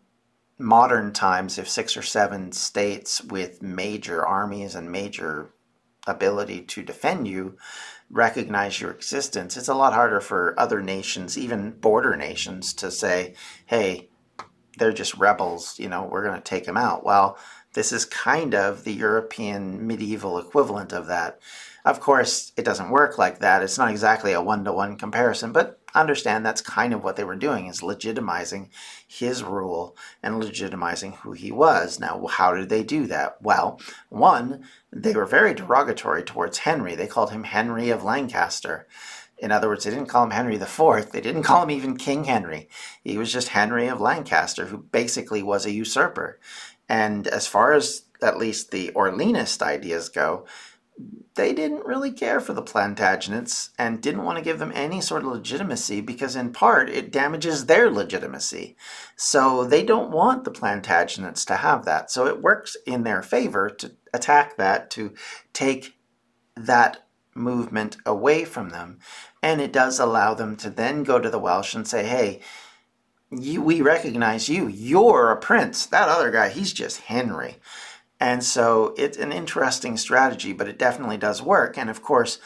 modern 0.57 1.11
times, 1.11 1.57
if 1.57 1.67
six 1.67 1.97
or 1.97 2.01
seven 2.01 2.51
states 2.51 3.23
with 3.23 3.61
major 3.61 4.25
armies 4.25 4.75
and 4.75 4.91
major 4.91 5.49
ability 6.07 6.61
to 6.61 6.83
defend 6.83 7.27
you 7.27 7.57
recognize 8.09 8.79
your 8.79 8.91
existence, 8.91 9.57
it's 9.57 9.67
a 9.67 9.73
lot 9.73 9.93
harder 9.93 10.21
for 10.21 10.53
other 10.57 10.81
nations, 10.81 11.37
even 11.37 11.71
border 11.71 12.15
nations, 12.15 12.73
to 12.73 12.91
say, 12.91 13.33
hey, 13.65 14.09
they're 14.77 14.93
just 14.93 15.17
rebels, 15.17 15.79
you 15.79 15.89
know, 15.89 16.03
we're 16.03 16.23
going 16.23 16.35
to 16.35 16.41
take 16.41 16.65
them 16.65 16.77
out. 16.77 17.03
Well, 17.03 17.37
this 17.73 17.91
is 17.91 18.05
kind 18.05 18.53
of 18.53 18.83
the 18.83 18.93
European 18.93 19.85
medieval 19.85 20.37
equivalent 20.37 20.93
of 20.93 21.07
that. 21.07 21.39
Of 21.85 21.99
course, 21.99 22.53
it 22.55 22.63
doesn't 22.63 22.91
work 22.91 23.17
like 23.17 23.39
that. 23.39 23.61
It's 23.61 23.77
not 23.77 23.91
exactly 23.91 24.31
a 24.31 24.41
one 24.41 24.63
to 24.63 24.71
one 24.71 24.97
comparison, 24.97 25.51
but 25.51 25.81
understand 25.93 26.45
that's 26.45 26.61
kind 26.61 26.93
of 26.93 27.03
what 27.03 27.17
they 27.17 27.23
were 27.23 27.35
doing 27.35 27.67
is 27.67 27.81
legitimizing 27.81 28.69
his 29.05 29.43
rule 29.43 29.95
and 30.21 30.41
legitimizing 30.41 31.15
who 31.17 31.33
he 31.33 31.51
was. 31.51 31.99
Now, 31.99 32.25
how 32.27 32.53
did 32.53 32.69
they 32.69 32.83
do 32.83 33.05
that? 33.07 33.41
Well, 33.41 33.81
one, 34.09 34.63
they 34.91 35.13
were 35.13 35.25
very 35.25 35.53
derogatory 35.53 36.23
towards 36.23 36.59
Henry. 36.59 36.95
They 36.95 37.07
called 37.07 37.31
him 37.31 37.43
Henry 37.43 37.89
of 37.89 38.03
Lancaster. 38.03 38.87
In 39.37 39.51
other 39.51 39.67
words, 39.67 39.83
they 39.83 39.91
didn't 39.91 40.07
call 40.07 40.23
him 40.23 40.31
Henry 40.31 40.55
IV. 40.55 41.11
They 41.11 41.19
didn't 41.19 41.43
call 41.43 41.63
him 41.63 41.71
even 41.71 41.97
King 41.97 42.23
Henry. 42.23 42.69
He 43.03 43.17
was 43.17 43.31
just 43.31 43.49
Henry 43.49 43.87
of 43.87 43.99
Lancaster, 43.99 44.67
who 44.67 44.77
basically 44.77 45.43
was 45.43 45.65
a 45.65 45.71
usurper. 45.71 46.39
And 46.87 47.27
as 47.27 47.45
far 47.45 47.73
as 47.73 48.03
at 48.21 48.37
least 48.37 48.71
the 48.71 48.91
Orleanist 48.95 49.61
ideas 49.61 50.07
go, 50.07 50.45
they 51.35 51.53
didn't 51.53 51.85
really 51.85 52.11
care 52.11 52.39
for 52.39 52.53
the 52.53 52.61
Plantagenets 52.61 53.69
and 53.79 54.01
didn't 54.01 54.23
want 54.23 54.37
to 54.37 54.43
give 54.43 54.59
them 54.59 54.71
any 54.75 55.01
sort 55.01 55.23
of 55.23 55.29
legitimacy 55.29 55.99
because, 55.99 56.35
in 56.35 56.51
part, 56.53 56.89
it 56.89 57.11
damages 57.11 57.65
their 57.65 57.89
legitimacy. 57.89 58.75
So 59.15 59.63
they 59.63 59.83
don't 59.83 60.11
want 60.11 60.43
the 60.43 60.51
Plantagenets 60.51 61.45
to 61.47 61.55
have 61.55 61.85
that. 61.85 62.11
So 62.11 62.27
it 62.27 62.41
works 62.41 62.77
in 62.85 63.03
their 63.03 63.23
favor 63.23 63.69
to 63.69 63.93
attack 64.13 64.57
that, 64.57 64.91
to 64.91 65.13
take 65.53 65.95
that 66.55 67.07
movement 67.33 67.97
away 68.05 68.45
from 68.45 68.69
them. 68.69 68.99
And 69.41 69.59
it 69.59 69.73
does 69.73 69.99
allow 69.99 70.35
them 70.35 70.55
to 70.57 70.69
then 70.69 71.03
go 71.03 71.19
to 71.19 71.29
the 71.29 71.39
Welsh 71.39 71.73
and 71.73 71.87
say, 71.87 72.05
hey, 72.05 72.41
you, 73.31 73.61
we 73.61 73.81
recognize 73.81 74.47
you. 74.49 74.67
You're 74.67 75.31
a 75.31 75.37
prince. 75.37 75.87
That 75.87 76.09
other 76.09 76.29
guy, 76.29 76.49
he's 76.49 76.73
just 76.73 77.01
Henry. 77.01 77.55
And 78.23 78.41
so 78.41 78.95
it's 78.97 79.17
an 79.17 79.33
interesting 79.33 79.97
strategy, 79.97 80.53
but 80.53 80.69
it 80.69 80.79
definitely 80.79 81.17
does 81.17 81.41
work. 81.41 81.77
And 81.77 81.89
of 81.89 82.01
course, 82.01 82.39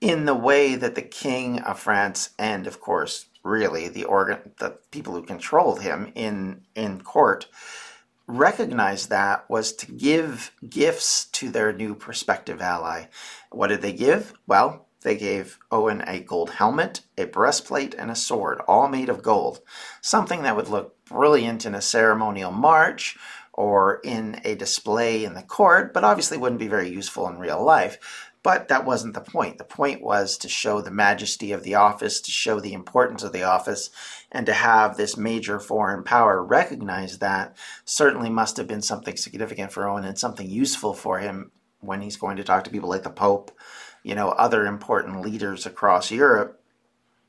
in 0.00 0.24
the 0.24 0.34
way 0.34 0.76
that 0.76 0.94
the 0.94 1.02
king 1.02 1.60
of 1.60 1.78
France 1.78 2.30
and 2.38 2.66
of 2.66 2.80
course 2.80 3.26
really 3.44 3.86
the 3.88 4.04
organ 4.04 4.38
the 4.58 4.78
people 4.90 5.12
who 5.12 5.22
controlled 5.22 5.82
him 5.82 6.10
in 6.14 6.62
in 6.74 7.02
court 7.02 7.48
recognized 8.26 9.10
that 9.10 9.48
was 9.50 9.74
to 9.74 9.92
give 9.92 10.52
gifts 10.66 11.26
to 11.26 11.50
their 11.50 11.70
new 11.70 11.94
prospective 11.94 12.62
ally. 12.62 13.04
What 13.50 13.66
did 13.66 13.82
they 13.82 13.92
give? 13.92 14.32
Well, 14.46 14.86
they 15.02 15.16
gave 15.16 15.58
Owen 15.70 16.02
a 16.06 16.20
gold 16.20 16.50
helmet, 16.50 17.00
a 17.18 17.24
breastplate, 17.24 17.94
and 17.94 18.10
a 18.10 18.16
sword, 18.16 18.60
all 18.68 18.88
made 18.88 19.08
of 19.08 19.22
gold. 19.22 19.60
Something 20.00 20.42
that 20.42 20.56
would 20.56 20.68
look 20.68 21.04
brilliant 21.04 21.66
in 21.66 21.74
a 21.74 21.82
ceremonial 21.82 22.52
march 22.52 23.18
or 23.52 24.00
in 24.04 24.40
a 24.44 24.54
display 24.54 25.24
in 25.24 25.34
the 25.34 25.42
court, 25.42 25.92
but 25.92 26.04
obviously 26.04 26.38
wouldn't 26.38 26.60
be 26.60 26.68
very 26.68 26.88
useful 26.88 27.28
in 27.28 27.38
real 27.38 27.62
life. 27.62 28.30
But 28.42 28.68
that 28.68 28.86
wasn't 28.86 29.12
the 29.12 29.20
point. 29.20 29.58
The 29.58 29.64
point 29.64 30.02
was 30.02 30.38
to 30.38 30.48
show 30.48 30.80
the 30.80 30.90
majesty 30.90 31.52
of 31.52 31.62
the 31.62 31.74
office, 31.74 32.22
to 32.22 32.30
show 32.30 32.58
the 32.58 32.72
importance 32.72 33.22
of 33.22 33.32
the 33.32 33.42
office, 33.42 33.90
and 34.32 34.46
to 34.46 34.54
have 34.54 34.96
this 34.96 35.16
major 35.16 35.60
foreign 35.60 36.04
power 36.04 36.42
recognize 36.42 37.18
that 37.18 37.54
certainly 37.84 38.30
must 38.30 38.56
have 38.56 38.66
been 38.66 38.80
something 38.80 39.16
significant 39.16 39.72
for 39.72 39.86
Owen 39.86 40.04
and 40.04 40.18
something 40.18 40.48
useful 40.48 40.94
for 40.94 41.18
him 41.18 41.50
when 41.80 42.00
he's 42.00 42.16
going 42.16 42.38
to 42.38 42.44
talk 42.44 42.64
to 42.64 42.70
people 42.70 42.88
like 42.88 43.02
the 43.02 43.10
Pope, 43.10 43.50
you 44.02 44.14
know, 44.14 44.30
other 44.30 44.66
important 44.66 45.20
leaders 45.20 45.66
across 45.66 46.10
Europe. 46.10 46.59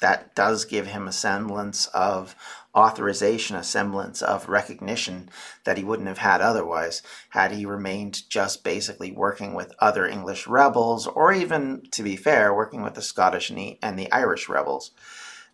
That 0.02 0.36
does 0.36 0.66
give 0.66 0.88
him 0.88 1.08
a 1.08 1.12
semblance 1.12 1.88
of 1.88 2.36
authorization, 2.76 3.56
a 3.56 3.64
semblance 3.64 4.22
of 4.22 4.50
recognition 4.50 5.30
that 5.64 5.78
he 5.78 5.84
wouldn't 5.84 6.08
have 6.08 6.18
had 6.18 6.42
otherwise 6.42 7.02
had 7.30 7.52
he 7.52 7.66
remained 7.66 8.30
just 8.30 8.64
basically 8.64 9.12
working 9.12 9.54
with 9.54 9.74
other 9.80 10.06
English 10.06 10.48
rebels, 10.48 11.08
or 11.08 11.34
even, 11.34 11.84
to 11.92 12.04
be 12.04 12.16
fair, 12.16 12.54
working 12.54 12.82
with 12.82 12.96
the 12.96 13.02
Scottish 13.02 13.50
and 13.50 14.00
the 14.00 14.12
Irish 14.12 14.50
rebels. 14.50 14.92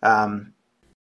Um, 0.01 0.53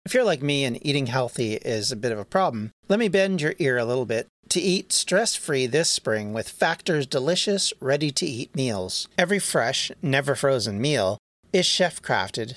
if 0.04 0.14
you're 0.14 0.24
like 0.24 0.42
me 0.42 0.64
and 0.64 0.84
eating 0.84 1.06
healthy 1.06 1.54
is 1.54 1.92
a 1.92 1.96
bit 1.96 2.12
of 2.12 2.18
a 2.18 2.24
problem, 2.24 2.72
let 2.88 2.98
me 2.98 3.08
bend 3.08 3.40
your 3.40 3.54
ear 3.58 3.78
a 3.78 3.84
little 3.84 4.06
bit 4.06 4.26
to 4.48 4.60
eat 4.60 4.92
stress 4.92 5.34
free 5.34 5.66
this 5.66 5.88
spring 5.88 6.32
with 6.32 6.48
Factor's 6.48 7.06
delicious, 7.06 7.72
ready 7.80 8.10
to 8.10 8.26
eat 8.26 8.54
meals. 8.54 9.08
Every 9.16 9.38
fresh, 9.38 9.90
never 10.02 10.34
frozen 10.34 10.80
meal 10.80 11.18
is 11.52 11.66
chef 11.66 12.02
crafted, 12.02 12.56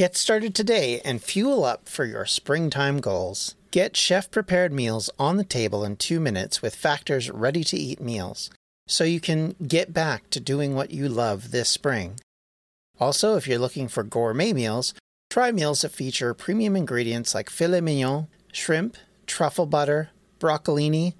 Get 0.00 0.16
started 0.16 0.54
today 0.54 1.02
and 1.04 1.22
fuel 1.22 1.62
up 1.62 1.86
for 1.86 2.06
your 2.06 2.24
springtime 2.24 3.00
goals. 3.00 3.54
Get 3.70 3.98
chef 3.98 4.30
prepared 4.30 4.72
meals 4.72 5.10
on 5.18 5.36
the 5.36 5.44
table 5.44 5.84
in 5.84 5.96
two 5.96 6.20
minutes 6.20 6.62
with 6.62 6.74
Factor's 6.74 7.30
ready 7.30 7.62
to 7.64 7.76
eat 7.76 8.00
meals 8.00 8.48
so 8.86 9.04
you 9.04 9.20
can 9.20 9.56
get 9.68 9.92
back 9.92 10.30
to 10.30 10.40
doing 10.40 10.74
what 10.74 10.90
you 10.90 11.06
love 11.06 11.50
this 11.50 11.68
spring. 11.68 12.18
Also, 12.98 13.36
if 13.36 13.46
you're 13.46 13.58
looking 13.58 13.88
for 13.88 14.02
gourmet 14.02 14.54
meals, 14.54 14.94
try 15.28 15.52
meals 15.52 15.82
that 15.82 15.90
feature 15.90 16.32
premium 16.32 16.76
ingredients 16.76 17.34
like 17.34 17.50
filet 17.50 17.82
mignon, 17.82 18.28
shrimp, 18.52 18.96
truffle 19.26 19.66
butter, 19.66 20.08
broccolini, 20.38 21.12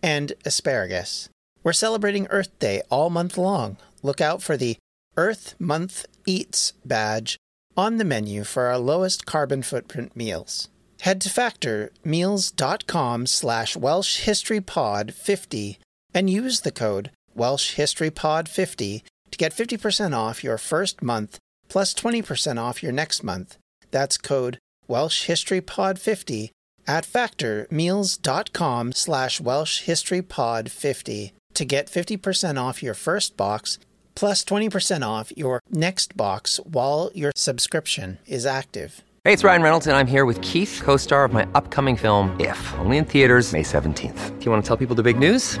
and 0.00 0.32
asparagus. 0.44 1.28
We're 1.64 1.72
celebrating 1.72 2.28
Earth 2.30 2.56
Day 2.60 2.82
all 2.88 3.10
month 3.10 3.36
long. 3.36 3.78
Look 4.04 4.20
out 4.20 4.44
for 4.44 4.56
the 4.56 4.76
Earth 5.16 5.56
Month 5.58 6.06
Eats 6.24 6.72
badge 6.84 7.36
on 7.78 7.96
the 7.96 8.04
menu 8.04 8.42
for 8.42 8.64
our 8.64 8.78
lowest 8.78 9.24
carbon 9.24 9.62
footprint 9.62 10.16
meals. 10.16 10.68
Head 11.02 11.20
to 11.20 11.28
factormeals.com 11.28 13.26
slash 13.26 13.76
welshhistorypod50 13.76 15.78
and 16.12 16.28
use 16.28 16.62
the 16.62 16.72
code 16.72 17.12
welshhistorypod50 17.36 19.02
to 19.30 19.38
get 19.38 19.54
50% 19.54 20.16
off 20.16 20.42
your 20.42 20.58
first 20.58 21.02
month 21.02 21.38
plus 21.68 21.94
20% 21.94 22.58
off 22.58 22.82
your 22.82 22.90
next 22.90 23.22
month. 23.22 23.56
That's 23.92 24.18
code 24.18 24.58
welshhistorypod50 24.88 26.50
at 26.88 27.04
factormeals.com 27.04 28.92
slash 28.92 29.40
welshhistorypod50 29.40 31.32
to 31.54 31.64
get 31.64 31.86
50% 31.86 32.60
off 32.60 32.82
your 32.82 32.94
first 32.94 33.36
box 33.36 33.78
plus 34.18 34.42
20% 34.42 35.06
off 35.06 35.32
your 35.36 35.62
next 35.70 36.16
box 36.16 36.58
while 36.64 37.10
your 37.14 37.30
subscription 37.36 38.18
is 38.26 38.44
active. 38.44 39.02
Hey, 39.24 39.32
it's 39.32 39.44
Ryan 39.44 39.62
Reynolds, 39.62 39.86
and 39.86 39.96
I'm 39.96 40.08
here 40.08 40.24
with 40.24 40.40
Keith, 40.42 40.80
co 40.82 40.96
star 40.96 41.24
of 41.24 41.32
my 41.32 41.46
upcoming 41.54 41.96
film, 41.96 42.34
If, 42.40 42.58
only 42.78 42.96
in 42.96 43.04
theaters, 43.04 43.52
May 43.52 43.62
17th. 43.62 44.38
Do 44.38 44.44
you 44.44 44.50
want 44.50 44.64
to 44.64 44.66
tell 44.66 44.76
people 44.76 44.96
the 44.96 45.04
big 45.04 45.18
news? 45.20 45.60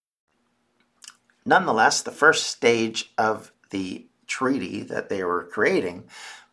Nonetheless, 1.45 2.01
the 2.01 2.11
first 2.11 2.47
stage 2.47 3.11
of 3.17 3.51
the 3.71 4.07
treaty 4.27 4.83
that 4.83 5.09
they 5.09 5.23
were 5.23 5.43
creating 5.43 6.05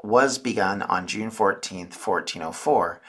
was 0.03 0.39
begun 0.39 0.83
on 0.83 1.07
June 1.07 1.31
14th, 1.31 1.95
1404. 1.95 3.01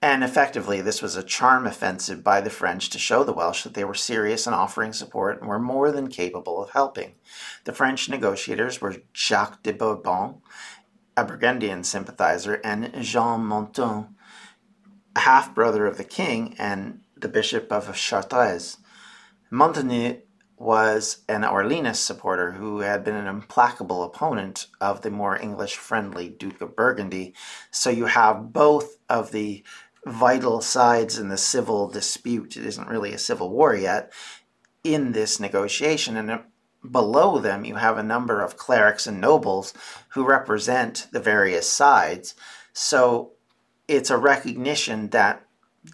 And 0.00 0.22
effectively, 0.22 0.80
this 0.80 1.02
was 1.02 1.16
a 1.16 1.24
charm 1.24 1.66
offensive 1.66 2.22
by 2.22 2.40
the 2.40 2.50
French 2.50 2.88
to 2.90 2.98
show 2.98 3.24
the 3.24 3.32
Welsh 3.32 3.64
that 3.64 3.74
they 3.74 3.84
were 3.84 3.94
serious 3.94 4.46
in 4.46 4.54
offering 4.54 4.92
support 4.92 5.40
and 5.40 5.48
were 5.48 5.58
more 5.58 5.90
than 5.90 6.08
capable 6.08 6.62
of 6.62 6.70
helping. 6.70 7.14
The 7.64 7.72
French 7.72 8.08
negotiators 8.08 8.80
were 8.80 8.96
Jacques 9.12 9.62
de 9.64 9.72
Bourbon, 9.72 10.36
a 11.16 11.24
Burgundian 11.24 11.82
sympathizer, 11.82 12.60
and 12.62 12.94
Jean 13.02 13.40
Montaigu, 13.40 14.08
a 15.16 15.20
half 15.20 15.52
brother 15.52 15.84
of 15.86 15.96
the 15.96 16.04
king 16.04 16.54
and 16.60 17.00
the 17.16 17.28
Bishop 17.28 17.72
of 17.72 17.92
Chartres. 17.96 18.76
Montaigu 19.50 20.22
was 20.58 21.18
an 21.28 21.42
Orleanist 21.42 21.96
supporter 21.96 22.52
who 22.52 22.80
had 22.80 23.04
been 23.04 23.14
an 23.14 23.26
implacable 23.26 24.02
opponent 24.02 24.66
of 24.80 25.02
the 25.02 25.10
more 25.10 25.40
English 25.40 25.76
friendly 25.76 26.28
Duke 26.28 26.60
of 26.60 26.74
Burgundy. 26.74 27.34
So 27.70 27.90
you 27.90 28.06
have 28.06 28.52
both 28.52 28.98
of 29.08 29.30
the 29.30 29.62
vital 30.04 30.60
sides 30.60 31.18
in 31.18 31.28
the 31.28 31.36
civil 31.36 31.88
dispute. 31.88 32.56
It 32.56 32.64
isn't 32.64 32.88
really 32.88 33.12
a 33.12 33.18
civil 33.18 33.50
war 33.50 33.74
yet 33.74 34.12
in 34.82 35.12
this 35.12 35.38
negotiation. 35.38 36.16
And 36.16 36.30
uh, 36.30 36.38
below 36.88 37.38
them, 37.38 37.64
you 37.64 37.76
have 37.76 37.98
a 37.98 38.02
number 38.02 38.42
of 38.42 38.56
clerics 38.56 39.06
and 39.06 39.20
nobles 39.20 39.74
who 40.10 40.24
represent 40.24 41.06
the 41.12 41.20
various 41.20 41.68
sides. 41.68 42.34
So 42.72 43.32
it's 43.86 44.10
a 44.10 44.16
recognition 44.16 45.10
that 45.10 45.44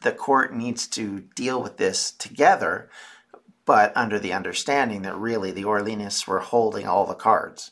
the 0.03 0.13
court 0.13 0.55
needs 0.55 0.87
to 0.89 1.21
deal 1.35 1.63
with 1.63 1.77
this 1.77 2.11
together 2.13 2.89
but 3.67 3.97
under 3.97 4.19
the 4.19 4.33
understanding 4.33 5.03
that 5.03 5.17
really 5.17 5.51
the 5.51 5.65
Orleanists 5.65 6.27
were 6.27 6.41
holding 6.41 6.87
all 6.87 7.07
the 7.07 7.15
cards. 7.15 7.71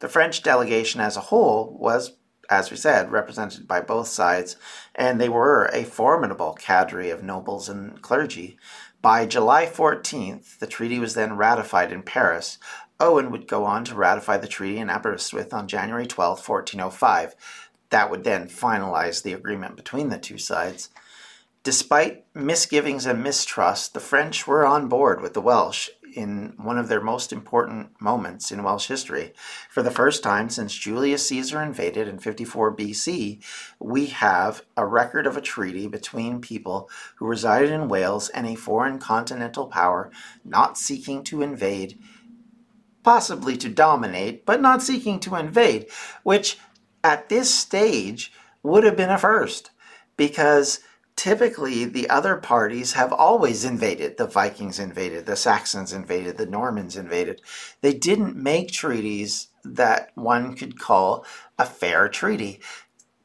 The 0.00 0.08
French 0.08 0.42
delegation 0.42 1.00
as 1.00 1.16
a 1.16 1.22
whole 1.22 1.76
was, 1.78 2.12
as 2.50 2.70
we 2.70 2.76
said, 2.76 3.12
represented 3.12 3.66
by 3.66 3.80
both 3.80 4.08
sides, 4.08 4.56
and 4.94 5.20
they 5.20 5.28
were 5.28 5.66
a 5.72 5.84
formidable 5.84 6.54
cadre 6.54 7.10
of 7.10 7.22
nobles 7.22 7.68
and 7.68 8.00
clergy. 8.02 8.58
By 9.00 9.26
July 9.26 9.66
14th, 9.66 10.58
the 10.58 10.66
treaty 10.66 10.98
was 10.98 11.14
then 11.14 11.36
ratified 11.36 11.92
in 11.92 12.02
Paris. 12.02 12.58
Owen 12.98 13.30
would 13.30 13.46
go 13.46 13.64
on 13.64 13.84
to 13.84 13.94
ratify 13.94 14.38
the 14.38 14.48
treaty 14.48 14.78
in 14.78 14.88
Aberystwyth 14.88 15.52
on 15.52 15.68
January 15.68 16.06
12, 16.06 16.48
1405. 16.48 17.34
That 17.90 18.10
would 18.10 18.24
then 18.24 18.48
finalize 18.48 19.22
the 19.22 19.34
agreement 19.34 19.76
between 19.76 20.08
the 20.08 20.18
two 20.18 20.38
sides. 20.38 20.88
Despite 21.64 22.26
misgivings 22.34 23.06
and 23.06 23.22
mistrust, 23.22 23.94
the 23.94 24.00
French 24.00 24.46
were 24.46 24.66
on 24.66 24.86
board 24.86 25.22
with 25.22 25.32
the 25.32 25.40
Welsh. 25.40 25.88
in 26.14 26.54
one 26.58 26.78
of 26.78 26.86
their 26.86 27.00
most 27.00 27.32
important 27.32 28.00
moments 28.00 28.52
in 28.52 28.62
Welsh 28.62 28.86
history. 28.86 29.32
For 29.68 29.82
the 29.82 29.90
first 29.90 30.22
time 30.22 30.48
since 30.48 30.72
Julius 30.72 31.26
Caesar 31.28 31.60
invaded 31.60 32.06
in 32.06 32.20
54 32.20 32.76
BC, 32.76 33.42
we 33.80 34.06
have 34.06 34.62
a 34.76 34.86
record 34.86 35.26
of 35.26 35.36
a 35.36 35.40
treaty 35.40 35.88
between 35.88 36.40
people 36.40 36.88
who 37.16 37.26
resided 37.26 37.72
in 37.72 37.88
Wales 37.88 38.28
and 38.28 38.46
a 38.46 38.54
foreign 38.54 39.00
continental 39.00 39.66
power 39.66 40.12
not 40.44 40.78
seeking 40.78 41.24
to 41.24 41.42
invade, 41.42 41.98
possibly 43.02 43.56
to 43.56 43.68
dominate, 43.68 44.46
but 44.46 44.60
not 44.60 44.82
seeking 44.82 45.18
to 45.18 45.34
invade, 45.34 45.90
which 46.22 46.58
at 47.02 47.28
this 47.28 47.52
stage 47.52 48.32
would 48.62 48.84
have 48.84 48.96
been 48.96 49.10
a 49.10 49.18
first 49.18 49.70
because 50.16 50.78
typically 51.16 51.84
the 51.84 52.08
other 52.10 52.36
parties 52.36 52.92
have 52.92 53.12
always 53.12 53.64
invaded. 53.64 54.16
The 54.16 54.26
Vikings 54.26 54.78
invaded, 54.78 55.26
the 55.26 55.36
Saxons 55.36 55.92
invaded, 55.92 56.36
the 56.36 56.46
Normans 56.46 56.96
invaded. 56.96 57.40
They 57.80 57.94
didn't 57.94 58.36
make 58.36 58.72
treaties 58.72 59.48
that 59.64 60.10
one 60.14 60.54
could 60.54 60.78
call 60.78 61.24
a 61.58 61.64
fair 61.64 62.08
treaty. 62.08 62.60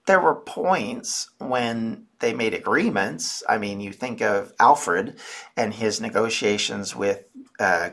There 0.06 0.20
were 0.20 0.36
points 0.36 1.30
when 1.38 2.06
they 2.20 2.34
made 2.34 2.54
agreements. 2.54 3.44
I 3.48 3.58
mean, 3.58 3.80
you 3.80 3.94
think 3.94 4.22
of 4.22 4.54
Alfred 4.60 5.20
and 5.56 5.74
his 5.74 6.02
negotiations 6.02 6.96
with 6.96 7.26
uh, 7.60 7.90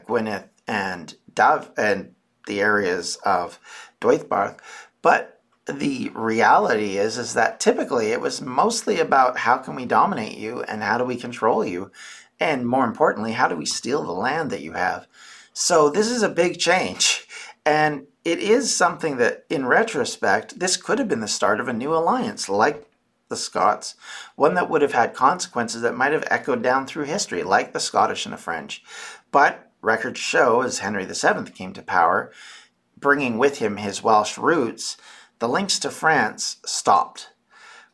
and 0.68 1.14
Dove 1.34 1.70
and 1.76 2.14
the 2.46 2.60
areas 2.60 3.16
of 3.24 3.58
Deheubarth, 4.00 4.58
but 5.02 5.35
the 5.66 6.10
reality 6.14 6.96
is 6.96 7.18
is 7.18 7.34
that 7.34 7.60
typically 7.60 8.12
it 8.12 8.20
was 8.20 8.40
mostly 8.40 9.00
about 9.00 9.38
how 9.38 9.58
can 9.58 9.74
we 9.74 9.84
dominate 9.84 10.38
you 10.38 10.62
and 10.62 10.82
how 10.82 10.98
do 10.98 11.04
we 11.04 11.16
control 11.16 11.64
you? 11.64 11.90
And 12.38 12.66
more 12.66 12.84
importantly 12.84 13.32
how 13.32 13.48
do 13.48 13.56
we 13.56 13.66
steal 13.66 14.02
the 14.02 14.12
land 14.12 14.50
that 14.50 14.62
you 14.62 14.72
have? 14.72 15.06
So 15.52 15.90
this 15.90 16.08
is 16.08 16.22
a 16.22 16.28
big 16.28 16.58
change. 16.58 17.26
And 17.64 18.06
it 18.24 18.38
is 18.38 18.74
something 18.74 19.16
that 19.16 19.44
in 19.50 19.66
retrospect 19.66 20.58
this 20.58 20.76
could 20.76 20.98
have 20.98 21.08
been 21.08 21.20
the 21.20 21.28
start 21.28 21.60
of 21.60 21.68
a 21.68 21.72
new 21.72 21.94
alliance 21.94 22.48
like 22.48 22.88
the 23.28 23.36
Scots, 23.36 23.96
one 24.36 24.54
that 24.54 24.70
would 24.70 24.82
have 24.82 24.92
had 24.92 25.14
consequences 25.14 25.82
that 25.82 25.96
might 25.96 26.12
have 26.12 26.26
echoed 26.30 26.62
down 26.62 26.86
through 26.86 27.04
history, 27.04 27.42
like 27.42 27.72
the 27.72 27.80
Scottish 27.80 28.24
and 28.24 28.32
the 28.32 28.38
French. 28.38 28.84
But 29.32 29.70
records 29.82 30.20
show, 30.20 30.62
as 30.62 30.78
Henry 30.78 31.04
VII 31.04 31.50
came 31.50 31.72
to 31.72 31.82
power, 31.82 32.32
bringing 32.96 33.38
with 33.38 33.58
him 33.58 33.76
his 33.78 34.02
Welsh 34.02 34.38
roots, 34.38 34.96
the 35.38 35.48
links 35.48 35.78
to 35.80 35.90
France 35.90 36.56
stopped. 36.64 37.30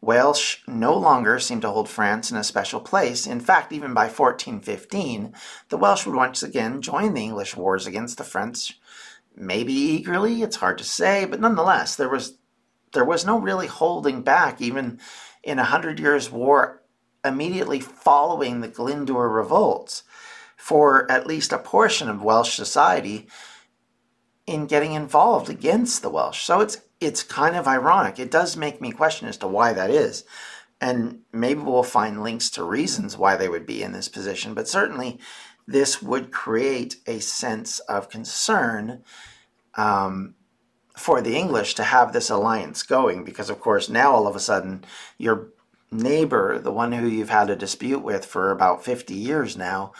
Welsh 0.00 0.59
no 0.66 0.96
longer 0.96 1.38
seemed 1.38 1.62
to 1.62 1.70
hold 1.70 1.88
France 1.88 2.31
in 2.31 2.37
a 2.37 2.42
special 2.42 2.81
place. 2.81 3.26
In 3.26 3.38
fact, 3.38 3.72
even 3.72 3.94
by 3.94 4.07
1415, 4.07 5.33
the 5.68 5.76
Welsh 5.76 6.05
would 6.07 6.16
once 6.16 6.42
again 6.42 6.83
join 6.83 7.14
the 7.14 7.22
English 7.22 7.57
wars 7.57 7.87
against 7.87 8.18
the 8.18 8.24
French. 8.24 8.81
Maybe 9.37 9.72
eagerly, 9.72 10.42
it's 10.42 10.57
hard 10.57 10.78
to 10.78 10.85
say, 10.85 11.24
but 11.24 11.40
nonetheless, 11.40 11.94
there 11.94 12.09
was 12.09 12.37
there 12.92 13.05
was 13.05 13.24
no 13.24 13.38
really 13.38 13.68
holding 13.68 14.22
back 14.22 14.61
even 14.61 14.98
in 15.42 15.59
a 15.59 15.64
Hundred 15.64 15.98
Years' 15.98 16.31
War 16.31 16.83
immediately 17.24 17.81
following 17.81 18.61
the 18.61 18.68
Glyndŵr 18.68 19.35
revolts 19.35 20.02
for 20.57 21.11
at 21.11 21.26
least 21.26 21.52
a 21.52 21.59
portion 21.59 22.09
of 22.09 22.22
Welsh 22.22 22.55
society 22.55 23.28
in 24.46 24.66
getting 24.66 24.92
involved 24.92 25.48
against 25.48 26.02
the 26.02 26.11
Welsh. 26.11 26.42
So 26.42 26.61
it's 26.61 26.83
it's 27.03 27.23
kind 27.23 27.57
of 27.57 27.67
ironic. 27.67 28.19
It 28.19 28.31
does 28.31 28.57
make 28.57 28.81
me 28.81 28.93
question 28.93 29.29
as 29.29 29.37
to 29.38 29.49
why 29.49 29.73
that 29.73 29.91
is. 29.91 30.25
And 30.81 31.21
maybe 31.33 31.61
we'll 31.61 31.85
find 31.85 32.23
links 32.23 32.51
to 32.51 32.65
reasons 32.65 33.17
why 33.17 33.37
they 33.37 33.49
would 33.49 33.67
be 33.67 33.83
in 33.83 33.93
this 33.93 34.09
position, 34.09 34.53
but 34.55 34.69
certainly 34.69 35.19
this 35.67 36.03
would 36.03 36.33
create 36.33 36.97
a 37.07 37.21
sense 37.21 37.79
of 37.81 38.09
concern 38.09 39.03
um, 39.75 40.35
for 40.97 41.21
the 41.21 41.37
English 41.37 41.75
to 41.75 41.85
have 41.85 42.12
this 42.12 42.31
alliance 42.31 42.83
going, 42.83 43.25
because 43.25 43.49
of 43.49 43.61
course 43.61 43.88
now 43.88 44.12
all 44.12 44.27
of 44.27 44.35
a 44.35 44.41
sudden 44.41 44.85
your 45.19 45.49
neighbor, 45.91 46.59
the 46.59 46.73
one 46.73 46.93
who 46.93 47.07
you've 47.07 47.31
had 47.31 47.51
a 47.51 47.57
dispute 47.57 48.03
with 48.03 48.25
for 48.25 48.51
about 48.51 48.85
50 48.85 49.15
years 49.15 49.57
now, 49.57 49.93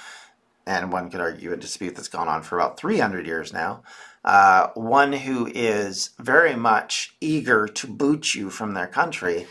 and 0.67 0.93
one 0.93 1.11
could 1.11 1.21
argue 1.21 1.53
a 1.53 1.57
dispute 1.57 1.95
that's 1.95 2.09
gone 2.09 2.29
on 2.29 2.43
for 2.43 2.59
about 2.59 2.79
300 2.79 3.27
years 3.27 3.53
now, 3.53 3.83
uh, 4.25 4.69
one 4.75 5.13
who 5.13 5.51
is 5.53 6.11
very 6.19 6.55
much 6.55 7.17
eager 7.21 7.67
to 7.67 7.87
boot 7.87 8.35
you 8.35 8.51
from 8.51 8.75
their 8.75 8.87
country 8.87 9.47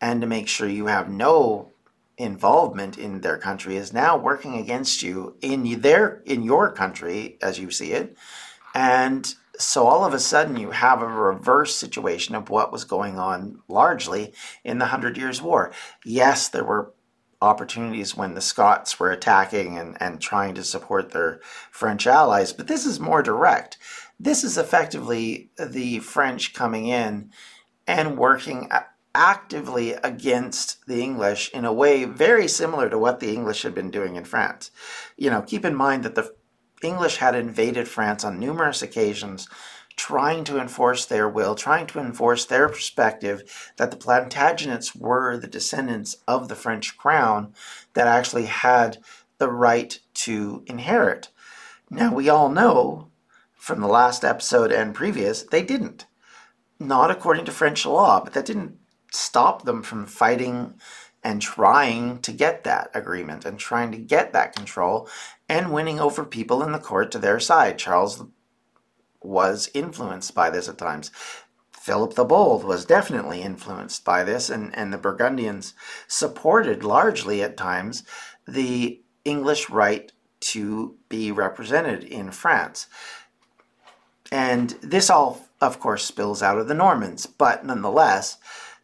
and 0.00 0.20
to 0.20 0.26
make 0.26 0.48
sure 0.48 0.68
you 0.68 0.86
have 0.86 1.08
no 1.08 1.70
involvement 2.18 2.98
in 2.98 3.20
their 3.20 3.38
country 3.38 3.76
is 3.76 3.92
now 3.92 4.16
working 4.16 4.56
against 4.56 5.02
you 5.02 5.34
in 5.40 5.80
their 5.80 6.22
in 6.26 6.42
your 6.42 6.70
country 6.70 7.36
as 7.40 7.58
you 7.58 7.70
see 7.70 7.92
it 7.92 8.16
and 8.74 9.34
so 9.58 9.86
all 9.86 10.04
of 10.04 10.14
a 10.14 10.18
sudden 10.18 10.56
you 10.56 10.70
have 10.70 11.02
a 11.02 11.06
reverse 11.06 11.74
situation 11.74 12.34
of 12.34 12.50
what 12.50 12.72
was 12.72 12.84
going 12.84 13.18
on 13.18 13.60
largely 13.68 14.32
in 14.64 14.78
the 14.78 14.86
Hundred 14.86 15.16
Years' 15.16 15.42
War. 15.42 15.72
Yes, 16.04 16.48
there 16.48 16.64
were 16.64 16.92
opportunities 17.40 18.16
when 18.16 18.34
the 18.34 18.40
Scots 18.40 18.98
were 18.98 19.10
attacking 19.10 19.76
and, 19.76 19.96
and 20.00 20.20
trying 20.20 20.54
to 20.54 20.64
support 20.64 21.10
their 21.10 21.40
French 21.70 22.06
allies, 22.06 22.52
but 22.52 22.68
this 22.68 22.86
is 22.86 23.00
more 23.00 23.22
direct. 23.22 23.78
This 24.22 24.44
is 24.44 24.56
effectively 24.56 25.50
the 25.58 25.98
French 25.98 26.54
coming 26.54 26.86
in 26.86 27.32
and 27.88 28.16
working 28.16 28.70
actively 29.16 29.94
against 29.94 30.86
the 30.86 31.02
English 31.02 31.50
in 31.52 31.64
a 31.64 31.72
way 31.72 32.04
very 32.04 32.46
similar 32.46 32.88
to 32.88 32.96
what 32.96 33.18
the 33.18 33.34
English 33.34 33.62
had 33.62 33.74
been 33.74 33.90
doing 33.90 34.14
in 34.14 34.24
France. 34.24 34.70
You 35.16 35.28
know, 35.28 35.42
keep 35.42 35.64
in 35.64 35.74
mind 35.74 36.04
that 36.04 36.14
the 36.14 36.32
English 36.84 37.16
had 37.16 37.34
invaded 37.34 37.88
France 37.88 38.22
on 38.22 38.38
numerous 38.38 38.80
occasions, 38.80 39.48
trying 39.96 40.44
to 40.44 40.60
enforce 40.60 41.04
their 41.04 41.28
will, 41.28 41.56
trying 41.56 41.88
to 41.88 41.98
enforce 41.98 42.46
their 42.46 42.68
perspective 42.68 43.72
that 43.76 43.90
the 43.90 43.96
Plantagenets 43.96 44.94
were 44.94 45.36
the 45.36 45.48
descendants 45.48 46.18
of 46.28 46.46
the 46.46 46.54
French 46.54 46.96
crown 46.96 47.52
that 47.94 48.06
actually 48.06 48.46
had 48.46 48.98
the 49.38 49.50
right 49.50 49.98
to 50.14 50.62
inherit. 50.68 51.30
Now, 51.90 52.14
we 52.14 52.28
all 52.28 52.48
know 52.48 53.08
from 53.62 53.80
the 53.80 53.86
last 53.86 54.24
episode 54.24 54.72
and 54.72 54.92
previous, 54.92 55.44
they 55.44 55.62
didn't. 55.62 56.04
Not 56.80 57.12
according 57.12 57.44
to 57.44 57.52
French 57.52 57.86
law, 57.86 58.20
but 58.20 58.32
that 58.32 58.44
didn't 58.44 58.76
stop 59.12 59.64
them 59.64 59.84
from 59.84 60.04
fighting 60.04 60.74
and 61.22 61.40
trying 61.40 62.18
to 62.22 62.32
get 62.32 62.64
that 62.64 62.90
agreement 62.92 63.44
and 63.44 63.60
trying 63.60 63.92
to 63.92 63.98
get 63.98 64.32
that 64.32 64.56
control 64.56 65.08
and 65.48 65.72
winning 65.72 66.00
over 66.00 66.24
people 66.24 66.60
in 66.64 66.72
the 66.72 66.80
court 66.80 67.12
to 67.12 67.20
their 67.20 67.38
side. 67.38 67.78
Charles 67.78 68.24
was 69.22 69.70
influenced 69.74 70.34
by 70.34 70.50
this 70.50 70.68
at 70.68 70.76
times. 70.76 71.12
Philip 71.70 72.14
the 72.14 72.24
Bold 72.24 72.64
was 72.64 72.84
definitely 72.84 73.42
influenced 73.42 74.04
by 74.04 74.24
this, 74.24 74.50
and, 74.50 74.76
and 74.76 74.92
the 74.92 74.98
Burgundians 74.98 75.72
supported 76.08 76.82
largely 76.82 77.44
at 77.44 77.56
times 77.56 78.02
the 78.44 79.00
English 79.24 79.70
right 79.70 80.10
to 80.40 80.96
be 81.08 81.30
represented 81.30 82.02
in 82.02 82.32
France. 82.32 82.88
And 84.32 84.70
this 84.80 85.10
all, 85.10 85.46
of 85.60 85.78
course, 85.78 86.06
spills 86.06 86.42
out 86.42 86.56
of 86.56 86.66
the 86.66 86.72
Normans, 86.74 87.26
but 87.26 87.66
nonetheless, 87.66 88.38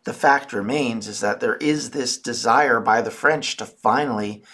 the 0.05 0.13
fact 0.13 0.53
remains 0.53 1.09
is 1.09 1.21
that 1.21 1.41
there 1.41 1.57
is 1.57 1.91
this 1.91 2.19
desire 2.19 2.81
by 2.81 3.01
the 3.01 3.11
French 3.11 3.57
to 3.57 3.65
finally 3.65 4.45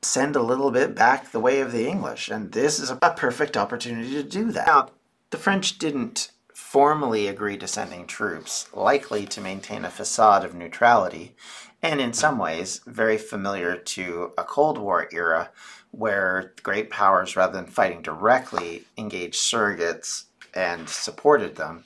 send 0.00 0.34
a 0.34 0.42
little 0.42 0.70
bit 0.70 0.94
back 0.94 1.30
the 1.30 1.40
way 1.40 1.60
of 1.60 1.70
the 1.70 1.86
English, 1.86 2.30
and 2.30 2.52
this 2.52 2.78
is 2.78 2.90
a 2.90 3.14
perfect 3.14 3.58
opportunity 3.58 4.12
to 4.12 4.22
do 4.22 4.52
that. 4.52 4.66
Now, 4.66 4.88
the 5.28 5.36
French 5.36 5.76
didn't 5.78 6.30
formally 6.54 7.26
agree 7.26 7.58
to 7.58 7.66
sending 7.66 8.06
troops, 8.06 8.72
likely 8.72 9.26
to 9.26 9.42
maintain 9.42 9.84
a 9.84 9.90
facade 9.90 10.46
of 10.46 10.54
neutrality, 10.54 11.36
and 11.82 12.00
in 12.00 12.12
some 12.12 12.38
ways 12.38 12.80
very 12.86 13.18
familiar 13.18 13.76
to 13.76 14.32
a 14.38 14.44
Cold 14.44 14.78
War 14.78 15.08
era 15.12 15.50
where 15.90 16.52
great 16.62 16.90
powers, 16.90 17.36
rather 17.36 17.54
than 17.54 17.66
fighting 17.66 18.02
directly, 18.02 18.84
engaged 18.98 19.36
surrogates 19.40 20.24
and 20.54 20.88
supported 20.88 21.56
them, 21.56 21.84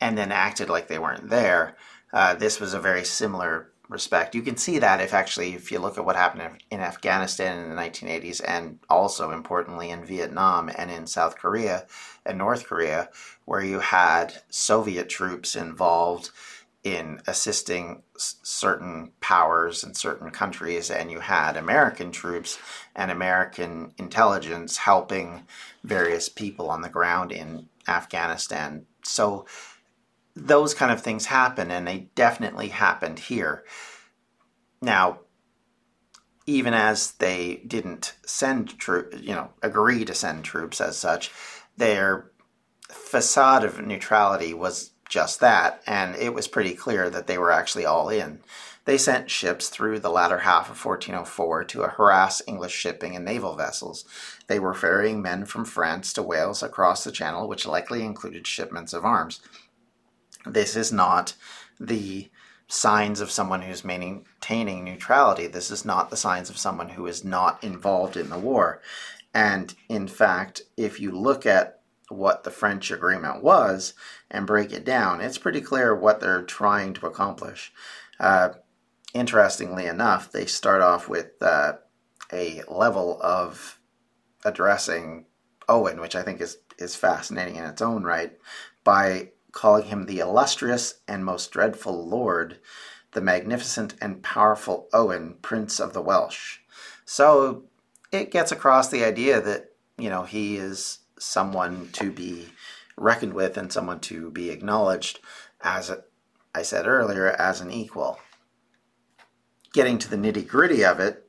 and 0.00 0.16
then 0.16 0.32
acted 0.32 0.68
like 0.68 0.88
they 0.88 0.98
weren't 0.98 1.30
there. 1.30 1.76
Uh, 2.12 2.34
this 2.34 2.60
was 2.60 2.74
a 2.74 2.80
very 2.80 3.04
similar 3.04 3.70
respect. 3.88 4.34
You 4.34 4.42
can 4.42 4.56
see 4.56 4.78
that 4.78 5.00
if 5.00 5.12
actually, 5.12 5.54
if 5.54 5.70
you 5.72 5.80
look 5.80 5.98
at 5.98 6.04
what 6.04 6.16
happened 6.16 6.62
in 6.70 6.80
Afghanistan 6.80 7.58
in 7.58 7.70
the 7.70 7.80
1980s, 7.80 8.40
and 8.46 8.78
also 8.88 9.32
importantly 9.32 9.90
in 9.90 10.04
Vietnam 10.04 10.70
and 10.76 10.90
in 10.90 11.06
South 11.06 11.36
Korea 11.36 11.86
and 12.24 12.38
North 12.38 12.64
Korea, 12.64 13.10
where 13.44 13.62
you 13.62 13.80
had 13.80 14.42
Soviet 14.48 15.08
troops 15.08 15.56
involved 15.56 16.30
in 16.82 17.20
assisting 17.26 18.02
certain 18.16 19.12
powers 19.20 19.84
and 19.84 19.96
certain 19.96 20.30
countries, 20.30 20.90
and 20.90 21.10
you 21.10 21.20
had 21.20 21.56
American 21.56 22.10
troops 22.10 22.58
and 22.96 23.10
American 23.10 23.92
intelligence 23.98 24.78
helping 24.78 25.44
various 25.84 26.28
people 26.28 26.70
on 26.70 26.80
the 26.80 26.88
ground 26.88 27.32
in 27.32 27.68
Afghanistan. 27.86 28.86
So 29.04 29.44
those 30.34 30.72
kind 30.72 30.90
of 30.90 31.02
things 31.02 31.26
happen, 31.26 31.70
and 31.70 31.86
they 31.86 32.08
definitely 32.14 32.68
happened 32.68 33.18
here. 33.18 33.64
Now, 34.80 35.20
even 36.46 36.72
as 36.72 37.12
they 37.12 37.56
didn't 37.66 38.14
send 38.24 38.78
troops, 38.78 39.18
you 39.20 39.34
know, 39.34 39.50
agree 39.62 40.06
to 40.06 40.14
send 40.14 40.44
troops 40.44 40.80
as 40.80 40.96
such, 40.96 41.30
their 41.76 42.30
facade 42.88 43.64
of 43.64 43.84
neutrality 43.84 44.54
was 44.54 44.92
just 45.10 45.40
that, 45.40 45.82
and 45.86 46.16
it 46.16 46.32
was 46.32 46.48
pretty 46.48 46.72
clear 46.72 47.10
that 47.10 47.26
they 47.26 47.36
were 47.36 47.52
actually 47.52 47.84
all 47.84 48.08
in. 48.08 48.40
They 48.86 48.96
sent 48.96 49.30
ships 49.30 49.68
through 49.68 49.98
the 50.00 50.08
latter 50.08 50.38
half 50.38 50.70
of 50.70 50.82
1404 50.82 51.64
to 51.64 51.82
harass 51.82 52.40
English 52.46 52.72
shipping 52.72 53.14
and 53.14 53.24
naval 53.24 53.54
vessels. 53.54 54.04
They 54.46 54.58
were 54.58 54.72
ferrying 54.72 55.20
men 55.20 55.44
from 55.44 55.66
France 55.66 56.14
to 56.14 56.22
Wales 56.22 56.62
across 56.62 57.04
the 57.04 57.12
Channel, 57.12 57.46
which 57.46 57.66
likely 57.66 58.02
included 58.02 58.46
shipments 58.46 58.94
of 58.94 59.04
arms. 59.04 59.40
This 60.46 60.76
is 60.76 60.90
not 60.90 61.34
the 61.78 62.30
signs 62.68 63.20
of 63.20 63.30
someone 63.30 63.62
who's 63.62 63.84
maintaining 63.84 64.84
neutrality. 64.84 65.46
This 65.46 65.70
is 65.70 65.84
not 65.84 66.08
the 66.08 66.16
signs 66.16 66.48
of 66.48 66.56
someone 66.56 66.90
who 66.90 67.06
is 67.06 67.24
not 67.24 67.62
involved 67.62 68.16
in 68.16 68.30
the 68.30 68.38
war. 68.38 68.80
And 69.34 69.74
in 69.88 70.08
fact, 70.08 70.62
if 70.76 70.98
you 70.98 71.10
look 71.10 71.44
at 71.46 71.79
what 72.10 72.44
the 72.44 72.50
French 72.50 72.90
agreement 72.90 73.42
was 73.42 73.94
and 74.30 74.46
break 74.46 74.72
it 74.72 74.84
down, 74.84 75.20
it's 75.20 75.38
pretty 75.38 75.60
clear 75.60 75.94
what 75.94 76.20
they're 76.20 76.42
trying 76.42 76.92
to 76.94 77.06
accomplish. 77.06 77.72
Uh, 78.18 78.50
interestingly 79.14 79.86
enough, 79.86 80.30
they 80.30 80.44
start 80.46 80.82
off 80.82 81.08
with 81.08 81.40
uh, 81.40 81.74
a 82.32 82.62
level 82.68 83.18
of 83.22 83.78
addressing 84.44 85.26
Owen, 85.68 86.00
which 86.00 86.16
I 86.16 86.22
think 86.22 86.40
is, 86.40 86.58
is 86.78 86.96
fascinating 86.96 87.56
in 87.56 87.64
its 87.64 87.82
own 87.82 88.02
right, 88.02 88.36
by 88.84 89.30
calling 89.52 89.84
him 89.84 90.06
the 90.06 90.20
illustrious 90.20 91.00
and 91.08 91.24
most 91.24 91.50
dreadful 91.50 92.06
lord, 92.06 92.58
the 93.12 93.20
magnificent 93.20 93.94
and 94.00 94.22
powerful 94.22 94.88
Owen, 94.92 95.36
Prince 95.42 95.80
of 95.80 95.92
the 95.92 96.02
Welsh. 96.02 96.58
So 97.04 97.64
it 98.12 98.30
gets 98.30 98.52
across 98.52 98.88
the 98.88 99.04
idea 99.04 99.40
that, 99.40 99.72
you 99.98 100.08
know, 100.08 100.22
he 100.22 100.56
is 100.56 100.98
someone 101.20 101.88
to 101.92 102.10
be 102.10 102.48
reckoned 102.96 103.34
with 103.34 103.56
and 103.56 103.72
someone 103.72 104.00
to 104.00 104.30
be 104.30 104.50
acknowledged 104.50 105.20
as, 105.62 105.92
I 106.54 106.62
said 106.62 106.86
earlier, 106.86 107.28
as 107.28 107.60
an 107.60 107.70
equal. 107.70 108.18
Getting 109.72 109.98
to 109.98 110.10
the 110.10 110.16
nitty 110.16 110.46
gritty 110.46 110.84
of 110.84 111.00
it, 111.00 111.26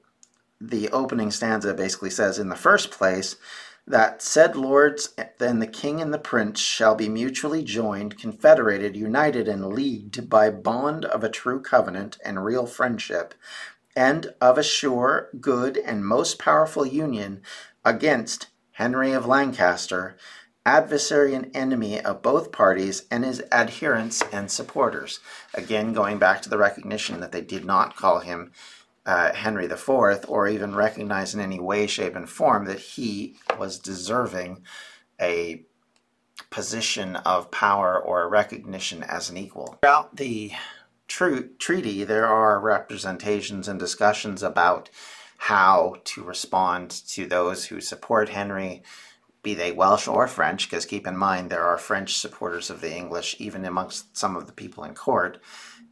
the 0.60 0.90
opening 0.90 1.32
stanza 1.32 1.74
basically 1.74 2.10
says, 2.10 2.40
in 2.40 2.50
the 2.50 2.56
first 2.56 2.92
place, 2.92 3.36
that 3.88 4.22
said 4.22 4.56
lords 4.56 5.14
then 5.40 5.60
the 5.60 5.68
king 5.68 6.02
and 6.02 6.14
the 6.14 6.20
prince 6.20 6.60
shall 6.60 6.96
be 6.96 7.10
mutually 7.10 7.64
joined, 7.64 8.18
confederated, 8.18 8.96
united, 8.96 9.48
and 9.48 9.74
leagued 9.74 10.30
by 10.30 10.50
bond 10.50 11.04
of 11.06 11.24
a 11.24 11.30
true 11.30 11.60
covenant 11.60 12.18
and 12.24 12.46
real 12.46 12.68
friendship, 12.68 13.34
and 13.96 14.34
of 14.40 14.58
a 14.58 14.64
sure, 14.64 15.30
good, 15.40 15.78
and 15.78 16.06
most 16.06 16.38
powerful 16.38 16.86
union 16.86 17.42
against 17.84 18.48
Henry 18.74 19.12
of 19.12 19.26
Lancaster, 19.26 20.18
adversary 20.66 21.34
and 21.34 21.56
enemy 21.56 22.00
of 22.00 22.22
both 22.22 22.52
parties, 22.52 23.04
and 23.10 23.26
his 23.26 23.44
adherents 23.52 24.22
and 24.32 24.50
supporters. 24.50 25.20
Again, 25.54 25.94
going 25.94 26.20
back 26.20 26.42
to 26.42 26.50
the 26.50 26.58
recognition 26.58 27.20
that 27.20 27.32
they 27.32 27.42
did 27.42 27.66
not 27.66 27.96
call 27.96 28.20
him 28.20 28.52
uh, 29.06 29.34
Henry 29.34 29.66
IV 29.66 30.26
or 30.28 30.48
even 30.48 30.76
recognize 30.76 31.34
in 31.34 31.40
any 31.40 31.60
way, 31.60 31.88
shape, 31.88 32.16
and 32.16 32.30
form 32.30 32.66
that 32.66 32.80
he 32.80 33.36
was 33.58 33.80
deserving 33.80 34.64
a 35.20 35.64
position 36.50 37.16
of 37.18 37.52
power 37.52 38.00
or 38.00 38.30
recognition 38.30 39.04
as 39.04 39.30
an 39.30 39.38
equal. 39.38 39.78
Throughout 39.82 40.16
the 40.16 40.52
tr- 41.08 41.48
treaty, 41.60 42.04
there 42.04 42.28
are 42.28 42.60
representations 42.60 43.68
and 43.68 43.80
discussions 43.80 44.44
about 44.44 44.90
how 45.46 45.96
to 46.04 46.24
respond 46.24 46.90
to 46.90 47.26
those 47.26 47.66
who 47.66 47.82
support 47.82 48.30
Henry, 48.30 48.84
be 49.44 49.54
they 49.54 49.72
Welsh 49.72 50.08
or 50.08 50.28
French, 50.28 50.70
because 50.70 50.86
keep 50.86 51.08
in 51.08 51.18
mind 51.18 51.50
there 51.50 51.66
are 51.66 51.78
French 51.78 52.18
supporters 52.18 52.70
of 52.70 52.82
the 52.82 52.96
English 52.96 53.36
even 53.40 53.66
amongst 53.66 54.16
some 54.16 54.36
of 54.36 54.46
the 54.48 54.54
people 54.54 54.84
in 54.84 54.94
court, 54.94 55.40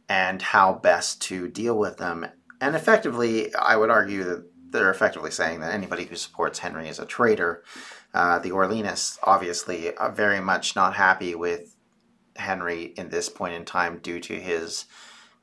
and 0.08 0.40
how 0.40 0.74
best 0.74 1.20
to 1.22 1.48
deal 1.48 1.76
with 1.76 1.96
them 1.96 2.26
and 2.60 2.76
effectively, 2.76 3.54
I 3.54 3.76
would 3.76 3.90
argue 3.90 4.22
that 4.24 4.44
they're 4.70 4.90
effectively 4.90 5.30
saying 5.30 5.60
that 5.60 5.72
anybody 5.72 6.04
who 6.04 6.16
supports 6.16 6.58
Henry 6.58 6.88
is 6.88 6.98
a 6.98 7.06
traitor. 7.06 7.64
Uh, 8.12 8.38
the 8.38 8.50
Orleanists 8.50 9.18
obviously 9.22 9.96
are 9.96 10.12
very 10.12 10.40
much 10.40 10.76
not 10.76 10.94
happy 10.94 11.34
with 11.34 11.76
Henry 12.36 12.84
in 12.96 13.08
this 13.08 13.28
point 13.28 13.54
in 13.54 13.64
time 13.64 13.98
due 13.98 14.20
to 14.20 14.34
his 14.34 14.84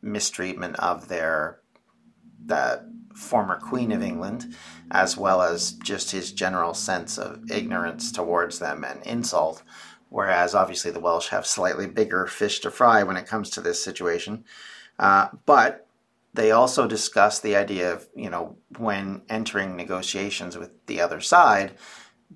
mistreatment 0.01 0.75
of 0.77 1.07
their 1.07 1.59
the 2.45 2.86
former 3.17 3.57
Queen 3.59 3.91
of 3.91 4.03
England, 4.03 4.55
as 4.91 5.17
well 5.17 5.41
as 5.41 5.71
just 5.73 6.11
his 6.11 6.31
general 6.31 6.73
sense 6.73 7.17
of 7.17 7.49
ignorance 7.51 8.11
towards 8.11 8.59
them 8.59 8.83
and 8.83 9.01
insult. 9.05 9.63
Whereas 10.09 10.55
obviously 10.55 10.91
the 10.91 10.99
Welsh 10.99 11.29
have 11.29 11.45
slightly 11.45 11.87
bigger 11.87 12.27
fish 12.27 12.59
to 12.59 12.71
fry 12.71 13.03
when 13.03 13.17
it 13.17 13.27
comes 13.27 13.49
to 13.51 13.61
this 13.61 13.83
situation. 13.83 14.45
Uh, 14.99 15.29
but 15.45 15.87
they 16.33 16.51
also 16.51 16.87
discuss 16.87 17.39
the 17.39 17.55
idea 17.55 17.91
of, 17.91 18.07
you 18.15 18.29
know, 18.29 18.55
when 18.77 19.23
entering 19.27 19.75
negotiations 19.75 20.57
with 20.57 20.69
the 20.85 21.01
other 21.01 21.19
side, 21.19 21.73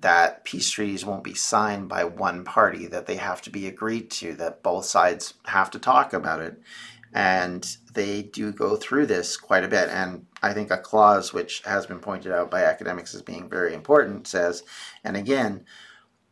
that 0.00 0.44
peace 0.44 0.70
treaties 0.70 1.04
won't 1.04 1.22
be 1.22 1.34
signed 1.34 1.88
by 1.88 2.02
one 2.04 2.44
party, 2.44 2.86
that 2.88 3.06
they 3.06 3.16
have 3.16 3.40
to 3.42 3.50
be 3.50 3.66
agreed 3.66 4.10
to, 4.10 4.34
that 4.34 4.62
both 4.62 4.84
sides 4.84 5.34
have 5.44 5.70
to 5.70 5.78
talk 5.78 6.12
about 6.12 6.40
it. 6.40 6.60
And 7.12 7.76
they 7.92 8.22
do 8.22 8.52
go 8.52 8.76
through 8.76 9.06
this 9.06 9.36
quite 9.36 9.64
a 9.64 9.68
bit. 9.68 9.88
And 9.88 10.26
I 10.42 10.52
think 10.52 10.70
a 10.70 10.78
clause 10.78 11.32
which 11.32 11.62
has 11.64 11.86
been 11.86 12.00
pointed 12.00 12.32
out 12.32 12.50
by 12.50 12.64
academics 12.64 13.14
as 13.14 13.22
being 13.22 13.48
very 13.48 13.74
important 13.74 14.26
says, 14.26 14.62
and 15.04 15.16
again, 15.16 15.64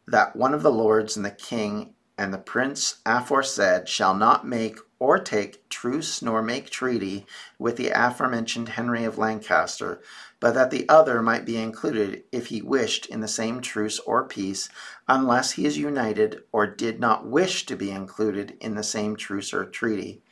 that 0.07 0.35
one 0.35 0.55
of 0.55 0.63
the 0.63 0.73
lords 0.73 1.17
and 1.17 1.25
the 1.25 1.31
king 1.31 1.95
and 2.19 2.35
the 2.35 2.39
prince 2.39 2.97
aforesaid 3.07 3.89
shall 3.89 4.15
not 4.15 4.47
make 4.47 4.79
or 4.99 5.19
take 5.19 5.67
truce 5.71 6.21
nor 6.21 6.43
make 6.43 6.69
treaty 6.69 7.25
with 7.59 7.77
the 7.77 7.89
aforementioned 7.89 8.69
Henry 8.69 9.05
of 9.05 9.17
Lancaster, 9.17 10.03
but 10.39 10.53
that 10.53 10.71
the 10.71 10.87
other 10.89 11.23
might 11.23 11.47
be 11.47 11.57
included 11.57 12.23
if 12.31 12.49
he 12.49 12.61
wished 12.61 13.07
in 13.07 13.21
the 13.21 13.29
same 13.29 13.63
truce 13.63 13.99
or 14.01 14.29
peace, 14.29 14.69
unless 15.09 15.53
he 15.53 15.65
is 15.65 15.79
united 15.79 16.43
or 16.53 16.67
did 16.67 17.01
not 17.01 17.27
wish 17.27 17.65
to 17.65 17.77
be 17.77 17.91
included 17.91 18.57
in 18.61 18.75
the 18.75 18.83
same 18.83 19.17
truce 19.17 19.55
or 19.55 19.65
treaty. 19.65 20.23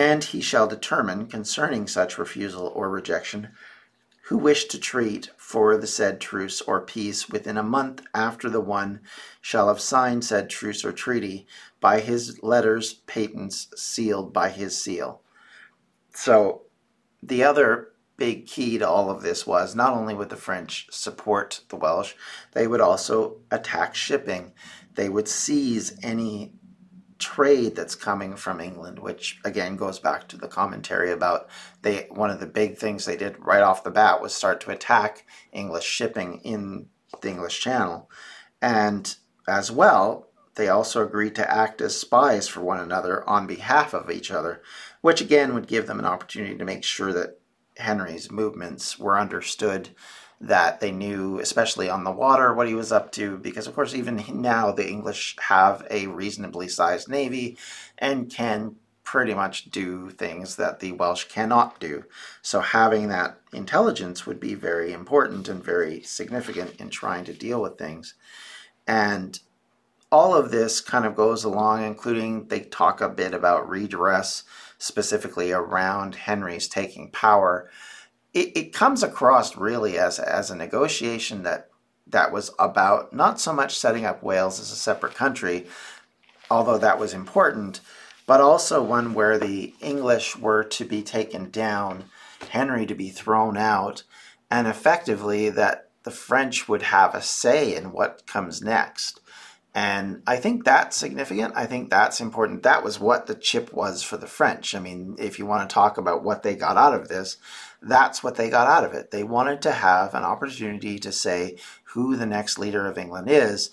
And 0.00 0.24
he 0.24 0.40
shall 0.40 0.66
determine 0.66 1.26
concerning 1.26 1.86
such 1.86 2.16
refusal 2.16 2.72
or 2.74 2.88
rejection 2.88 3.50
who 4.28 4.38
wish 4.38 4.64
to 4.68 4.78
treat 4.78 5.28
for 5.36 5.76
the 5.76 5.86
said 5.86 6.22
truce 6.22 6.62
or 6.62 6.80
peace 6.80 7.28
within 7.28 7.58
a 7.58 7.62
month 7.62 8.00
after 8.14 8.48
the 8.48 8.62
one 8.62 9.00
shall 9.42 9.68
have 9.68 9.78
signed 9.78 10.24
said 10.24 10.48
truce 10.48 10.86
or 10.86 10.92
treaty 10.92 11.46
by 11.80 12.00
his 12.00 12.42
letters 12.42 12.94
patents 12.94 13.68
sealed 13.76 14.32
by 14.32 14.48
his 14.48 14.82
seal. 14.82 15.20
So 16.14 16.62
the 17.22 17.44
other 17.44 17.92
big 18.16 18.46
key 18.46 18.78
to 18.78 18.88
all 18.88 19.10
of 19.10 19.20
this 19.20 19.46
was 19.46 19.74
not 19.74 19.92
only 19.92 20.14
would 20.14 20.30
the 20.30 20.36
French 20.36 20.86
support 20.90 21.60
the 21.68 21.76
Welsh, 21.76 22.14
they 22.52 22.66
would 22.66 22.80
also 22.80 23.36
attack 23.50 23.94
shipping. 23.94 24.54
They 24.94 25.10
would 25.10 25.28
seize 25.28 25.98
any 26.02 26.54
trade 27.20 27.76
that's 27.76 27.94
coming 27.94 28.34
from 28.34 28.60
England, 28.60 28.98
which 28.98 29.38
again 29.44 29.76
goes 29.76 29.98
back 29.98 30.26
to 30.28 30.36
the 30.36 30.48
commentary 30.48 31.12
about 31.12 31.48
they 31.82 32.06
one 32.10 32.30
of 32.30 32.40
the 32.40 32.46
big 32.46 32.76
things 32.76 33.04
they 33.04 33.16
did 33.16 33.36
right 33.38 33.62
off 33.62 33.84
the 33.84 33.90
bat 33.90 34.20
was 34.20 34.34
start 34.34 34.60
to 34.62 34.70
attack 34.70 35.24
English 35.52 35.84
shipping 35.84 36.40
in 36.42 36.86
the 37.20 37.28
English 37.28 37.60
Channel. 37.60 38.10
And 38.62 39.14
as 39.46 39.70
well, 39.70 40.28
they 40.56 40.68
also 40.68 41.04
agreed 41.04 41.34
to 41.36 41.50
act 41.50 41.80
as 41.80 41.96
spies 41.96 42.48
for 42.48 42.60
one 42.60 42.80
another 42.80 43.28
on 43.28 43.46
behalf 43.46 43.94
of 43.94 44.10
each 44.10 44.30
other, 44.30 44.62
which 45.00 45.20
again 45.20 45.54
would 45.54 45.68
give 45.68 45.86
them 45.86 45.98
an 45.98 46.06
opportunity 46.06 46.56
to 46.56 46.64
make 46.64 46.84
sure 46.84 47.12
that 47.12 47.38
Henry's 47.76 48.30
movements 48.30 48.98
were 48.98 49.18
understood 49.18 49.90
that 50.40 50.80
they 50.80 50.90
knew, 50.90 51.38
especially 51.38 51.90
on 51.90 52.04
the 52.04 52.10
water, 52.10 52.54
what 52.54 52.68
he 52.68 52.74
was 52.74 52.92
up 52.92 53.12
to. 53.12 53.36
Because, 53.38 53.66
of 53.66 53.74
course, 53.74 53.94
even 53.94 54.24
now, 54.28 54.72
the 54.72 54.88
English 54.88 55.36
have 55.40 55.86
a 55.90 56.06
reasonably 56.06 56.68
sized 56.68 57.08
navy 57.08 57.58
and 57.98 58.30
can 58.30 58.76
pretty 59.04 59.34
much 59.34 59.70
do 59.70 60.08
things 60.10 60.56
that 60.56 60.80
the 60.80 60.92
Welsh 60.92 61.24
cannot 61.24 61.78
do. 61.80 62.04
So, 62.42 62.60
having 62.60 63.08
that 63.08 63.38
intelligence 63.52 64.24
would 64.24 64.40
be 64.40 64.54
very 64.54 64.92
important 64.92 65.48
and 65.48 65.62
very 65.62 66.02
significant 66.02 66.80
in 66.80 66.88
trying 66.88 67.24
to 67.24 67.34
deal 67.34 67.60
with 67.60 67.76
things. 67.76 68.14
And 68.86 69.38
all 70.10 70.34
of 70.34 70.50
this 70.50 70.80
kind 70.80 71.04
of 71.04 71.14
goes 71.14 71.44
along, 71.44 71.84
including 71.84 72.48
they 72.48 72.60
talk 72.60 73.00
a 73.00 73.08
bit 73.08 73.34
about 73.34 73.68
redress, 73.68 74.44
specifically 74.78 75.52
around 75.52 76.14
Henry's 76.14 76.66
taking 76.66 77.10
power 77.10 77.70
it, 78.32 78.56
it 78.56 78.72
comes 78.72 79.02
across 79.02 79.56
really 79.56 79.98
as 79.98 80.18
as 80.18 80.50
a 80.50 80.56
negotiation 80.56 81.42
that 81.42 81.68
that 82.06 82.32
was 82.32 82.50
about 82.58 83.12
not 83.12 83.40
so 83.40 83.52
much 83.52 83.78
setting 83.78 84.04
up 84.04 84.22
Wales 84.22 84.60
as 84.60 84.70
a 84.70 84.76
separate 84.76 85.14
country, 85.14 85.66
although 86.50 86.78
that 86.78 86.98
was 86.98 87.14
important, 87.14 87.80
but 88.26 88.40
also 88.40 88.82
one 88.82 89.14
where 89.14 89.38
the 89.38 89.74
English 89.80 90.36
were 90.36 90.64
to 90.64 90.84
be 90.84 91.02
taken 91.02 91.50
down 91.50 92.04
Henry 92.48 92.86
to 92.86 92.94
be 92.94 93.10
thrown 93.10 93.56
out, 93.56 94.02
and 94.50 94.66
effectively 94.66 95.50
that 95.50 95.90
the 96.02 96.10
French 96.10 96.68
would 96.68 96.82
have 96.82 97.14
a 97.14 97.22
say 97.22 97.74
in 97.76 97.92
what 97.92 98.26
comes 98.26 98.62
next. 98.62 99.20
And 99.72 100.22
I 100.26 100.36
think 100.36 100.64
that's 100.64 100.96
significant. 100.96 101.52
I 101.54 101.66
think 101.66 101.90
that's 101.90 102.20
important. 102.20 102.64
That 102.64 102.82
was 102.82 102.98
what 102.98 103.26
the 103.26 103.36
chip 103.36 103.72
was 103.72 104.02
for 104.02 104.16
the 104.16 104.26
French. 104.26 104.74
I 104.74 104.80
mean, 104.80 105.14
if 105.18 105.38
you 105.38 105.46
want 105.46 105.68
to 105.68 105.72
talk 105.72 105.96
about 105.96 106.24
what 106.24 106.42
they 106.42 106.56
got 106.56 106.76
out 106.76 106.94
of 106.94 107.08
this, 107.08 107.36
that's 107.82 108.22
what 108.22 108.34
they 108.34 108.50
got 108.50 108.66
out 108.66 108.84
of 108.84 108.92
it. 108.92 109.10
They 109.10 109.22
wanted 109.22 109.62
to 109.62 109.72
have 109.72 110.14
an 110.14 110.24
opportunity 110.24 110.98
to 110.98 111.12
say 111.12 111.56
who 111.84 112.16
the 112.16 112.26
next 112.26 112.58
leader 112.58 112.86
of 112.86 112.98
England 112.98 113.28
is. 113.30 113.70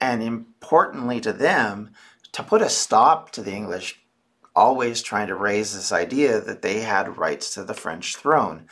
And 0.00 0.22
importantly 0.22 1.20
to 1.20 1.32
them, 1.32 1.90
to 2.32 2.42
put 2.42 2.62
a 2.62 2.68
stop 2.68 3.30
to 3.32 3.42
the 3.42 3.52
English 3.52 4.00
always 4.54 5.02
trying 5.02 5.28
to 5.28 5.34
raise 5.34 5.74
this 5.74 5.92
idea 5.92 6.40
that 6.40 6.62
they 6.62 6.80
had 6.80 7.18
rights 7.18 7.54
to 7.54 7.64
the 7.64 7.74
French 7.74 8.16
throne. 8.16 8.66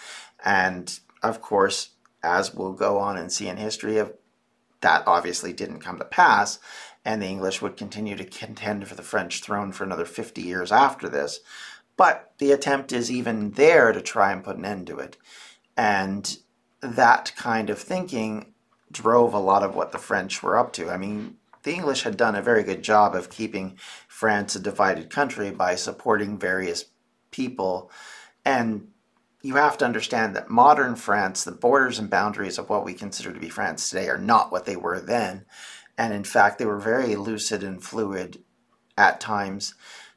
And 0.44 0.98
of 1.22 1.40
course, 1.40 1.90
as 2.22 2.54
we'll 2.54 2.72
go 2.72 2.98
on 2.98 3.16
and 3.16 3.32
see 3.32 3.48
in 3.48 3.56
history, 3.56 4.02
that 4.80 5.02
obviously 5.06 5.52
didn't 5.52 5.80
come 5.80 5.98
to 5.98 6.04
pass, 6.04 6.58
and 7.04 7.20
the 7.20 7.26
English 7.26 7.62
would 7.62 7.76
continue 7.76 8.16
to 8.16 8.24
contend 8.24 8.86
for 8.88 8.94
the 8.94 9.02
French 9.02 9.40
throne 9.40 9.72
for 9.72 9.84
another 9.84 10.04
50 10.04 10.42
years 10.42 10.72
after 10.72 11.08
this. 11.08 11.40
But 12.00 12.32
the 12.38 12.52
attempt 12.52 12.92
is 12.92 13.10
even 13.10 13.50
there 13.50 13.92
to 13.92 14.00
try 14.00 14.32
and 14.32 14.42
put 14.42 14.56
an 14.56 14.64
end 14.64 14.86
to 14.86 14.96
it. 14.96 15.18
And 15.76 16.38
that 16.80 17.34
kind 17.36 17.68
of 17.68 17.78
thinking 17.78 18.54
drove 18.90 19.34
a 19.34 19.38
lot 19.38 19.62
of 19.62 19.74
what 19.74 19.92
the 19.92 19.98
French 19.98 20.42
were 20.42 20.56
up 20.56 20.72
to. 20.72 20.88
I 20.88 20.96
mean, 20.96 21.36
the 21.62 21.74
English 21.74 22.04
had 22.04 22.16
done 22.16 22.34
a 22.34 22.40
very 22.40 22.62
good 22.62 22.82
job 22.82 23.14
of 23.14 23.28
keeping 23.28 23.76
France 24.08 24.56
a 24.56 24.60
divided 24.60 25.10
country 25.10 25.50
by 25.50 25.74
supporting 25.74 26.38
various 26.38 26.86
people. 27.30 27.90
And 28.46 28.88
you 29.42 29.56
have 29.56 29.76
to 29.76 29.84
understand 29.84 30.34
that 30.34 30.48
modern 30.48 30.96
France, 30.96 31.44
the 31.44 31.52
borders 31.52 31.98
and 31.98 32.08
boundaries 32.08 32.56
of 32.56 32.70
what 32.70 32.82
we 32.82 32.94
consider 32.94 33.30
to 33.30 33.40
be 33.40 33.50
France 33.50 33.90
today, 33.90 34.08
are 34.08 34.16
not 34.16 34.50
what 34.50 34.64
they 34.64 34.76
were 34.76 35.00
then. 35.00 35.44
And 35.98 36.14
in 36.14 36.24
fact, 36.24 36.58
they 36.58 36.64
were 36.64 36.80
very 36.80 37.14
lucid 37.14 37.62
and 37.62 37.84
fluid 37.84 38.42
at 38.96 39.20
times 39.20 39.74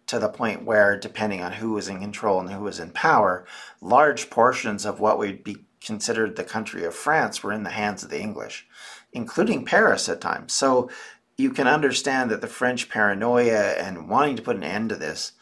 to 0.07 0.19
the 0.19 0.29
point 0.29 0.65
where, 0.65 0.97
depending 0.97 1.41
on 1.41 1.53
who 1.53 1.71
was 1.71 1.87
in 1.87 1.99
control 1.99 2.39
and 2.39 2.49
who 2.51 2.61
was 2.61 2.79
in 2.79 2.91
power, 2.91 3.45
large 3.81 4.29
portions 4.29 4.85
of 4.85 4.99
what 4.99 5.17
would 5.17 5.43
be 5.43 5.65
considered 5.81 6.35
the 6.35 6.43
country 6.43 6.83
of 6.85 6.95
France 6.95 7.43
were 7.43 7.51
in 7.51 7.63
the 7.63 7.69
hands 7.71 8.03
of 8.03 8.09
the 8.09 8.21
English, 8.21 8.67
including 9.11 9.65
Paris 9.65 10.07
at 10.09 10.21
times. 10.21 10.53
So 10.53 10.89
you 11.37 11.51
can 11.51 11.67
understand 11.67 12.31
that 12.31 12.41
the 12.41 12.47
French 12.47 12.89
paranoia 12.89 13.73
and 13.73 14.09
wanting 14.09 14.35
to 14.35 14.41
put 14.41 14.55
an 14.55 14.63
end 14.63 14.89
to 14.89 14.95
this 14.95 15.33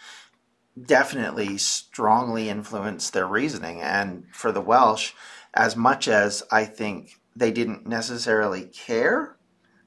definitely 0.82 1.58
strongly 1.58 2.50
influenced 2.50 3.14
their 3.14 3.28
reasoning. 3.28 3.82
And 3.82 4.26
for 4.32 4.52
the 4.52 4.62
Welsh, 4.62 5.12
as 5.54 5.76
much 5.76 6.08
as 6.08 6.44
I 6.52 6.66
think 6.66 7.20
they 7.36 7.52
didn't 7.52 7.88
necessarily 7.88 8.66
care 8.66 9.38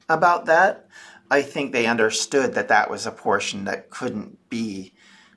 about 0.08 0.46
that, 0.46 0.86
I 1.30 1.42
think 1.42 1.72
they 1.72 1.86
understood 1.86 2.54
that 2.54 2.68
that 2.68 2.90
was 2.90 3.06
a 3.06 3.12
portion 3.12 3.64
that 3.64 3.90
couldn't 3.90 4.48
be 4.50 4.92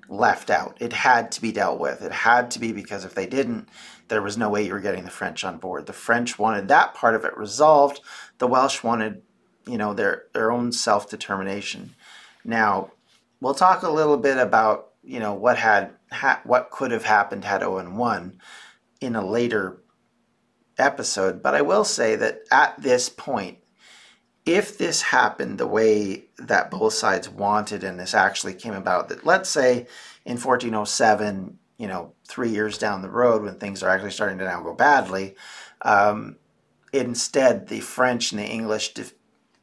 left 0.09 0.49
out. 0.49 0.77
It 0.79 0.93
had 0.93 1.31
to 1.33 1.41
be 1.41 1.51
dealt 1.51 1.79
with. 1.79 2.01
It 2.01 2.11
had 2.11 2.51
to 2.51 2.59
be 2.59 2.71
because 2.71 3.05
if 3.05 3.15
they 3.15 3.25
didn't, 3.25 3.69
there 4.07 4.21
was 4.21 4.37
no 4.37 4.49
way 4.49 4.65
you 4.65 4.73
were 4.73 4.79
getting 4.79 5.03
the 5.03 5.09
French 5.09 5.43
on 5.43 5.57
board. 5.57 5.85
The 5.85 5.93
French 5.93 6.39
wanted 6.39 6.67
that 6.67 6.93
part 6.93 7.15
of 7.15 7.25
it 7.25 7.37
resolved. 7.37 8.01
The 8.37 8.47
Welsh 8.47 8.83
wanted, 8.83 9.21
you 9.65 9.77
know, 9.77 9.93
their 9.93 10.25
their 10.33 10.51
own 10.51 10.71
self 10.71 11.09
determination. 11.09 11.95
Now, 12.43 12.91
we'll 13.41 13.53
talk 13.53 13.83
a 13.83 13.89
little 13.89 14.17
bit 14.17 14.37
about 14.37 14.89
you 15.03 15.19
know 15.19 15.33
what 15.33 15.57
had 15.57 15.91
ha- 16.11 16.41
what 16.43 16.71
could 16.71 16.91
have 16.91 17.05
happened 17.05 17.43
had 17.43 17.63
Owen 17.63 17.97
won 17.97 18.39
in 19.01 19.15
a 19.15 19.25
later 19.25 19.81
episode. 20.77 21.41
But 21.41 21.55
I 21.55 21.61
will 21.61 21.83
say 21.83 22.15
that 22.15 22.41
at 22.51 22.81
this 22.81 23.09
point, 23.09 23.59
if 24.47 24.77
this 24.77 25.01
happened 25.01 25.57
the 25.57 25.67
way 25.67 26.23
that 26.37 26.71
both 26.71 26.93
sides 26.93 27.29
wanted, 27.29 27.83
and 27.83 27.99
this 27.99 28.13
actually 28.13 28.53
came 28.53 28.73
about, 28.73 29.09
that 29.09 29.25
let's 29.25 29.49
say 29.49 29.87
in 30.25 30.37
1407, 30.37 31.59
you 31.77 31.87
know, 31.87 32.13
three 32.27 32.49
years 32.49 32.77
down 32.77 33.01
the 33.01 33.09
road 33.09 33.43
when 33.43 33.59
things 33.59 33.83
are 33.83 33.89
actually 33.89 34.11
starting 34.11 34.37
to 34.37 34.45
now 34.45 34.61
go 34.61 34.73
badly, 34.73 35.35
um, 35.81 36.37
instead 36.93 37.67
the 37.67 37.81
French 37.81 38.31
and 38.31 38.39
the 38.39 38.45
English 38.45 38.93
def- 38.93 39.13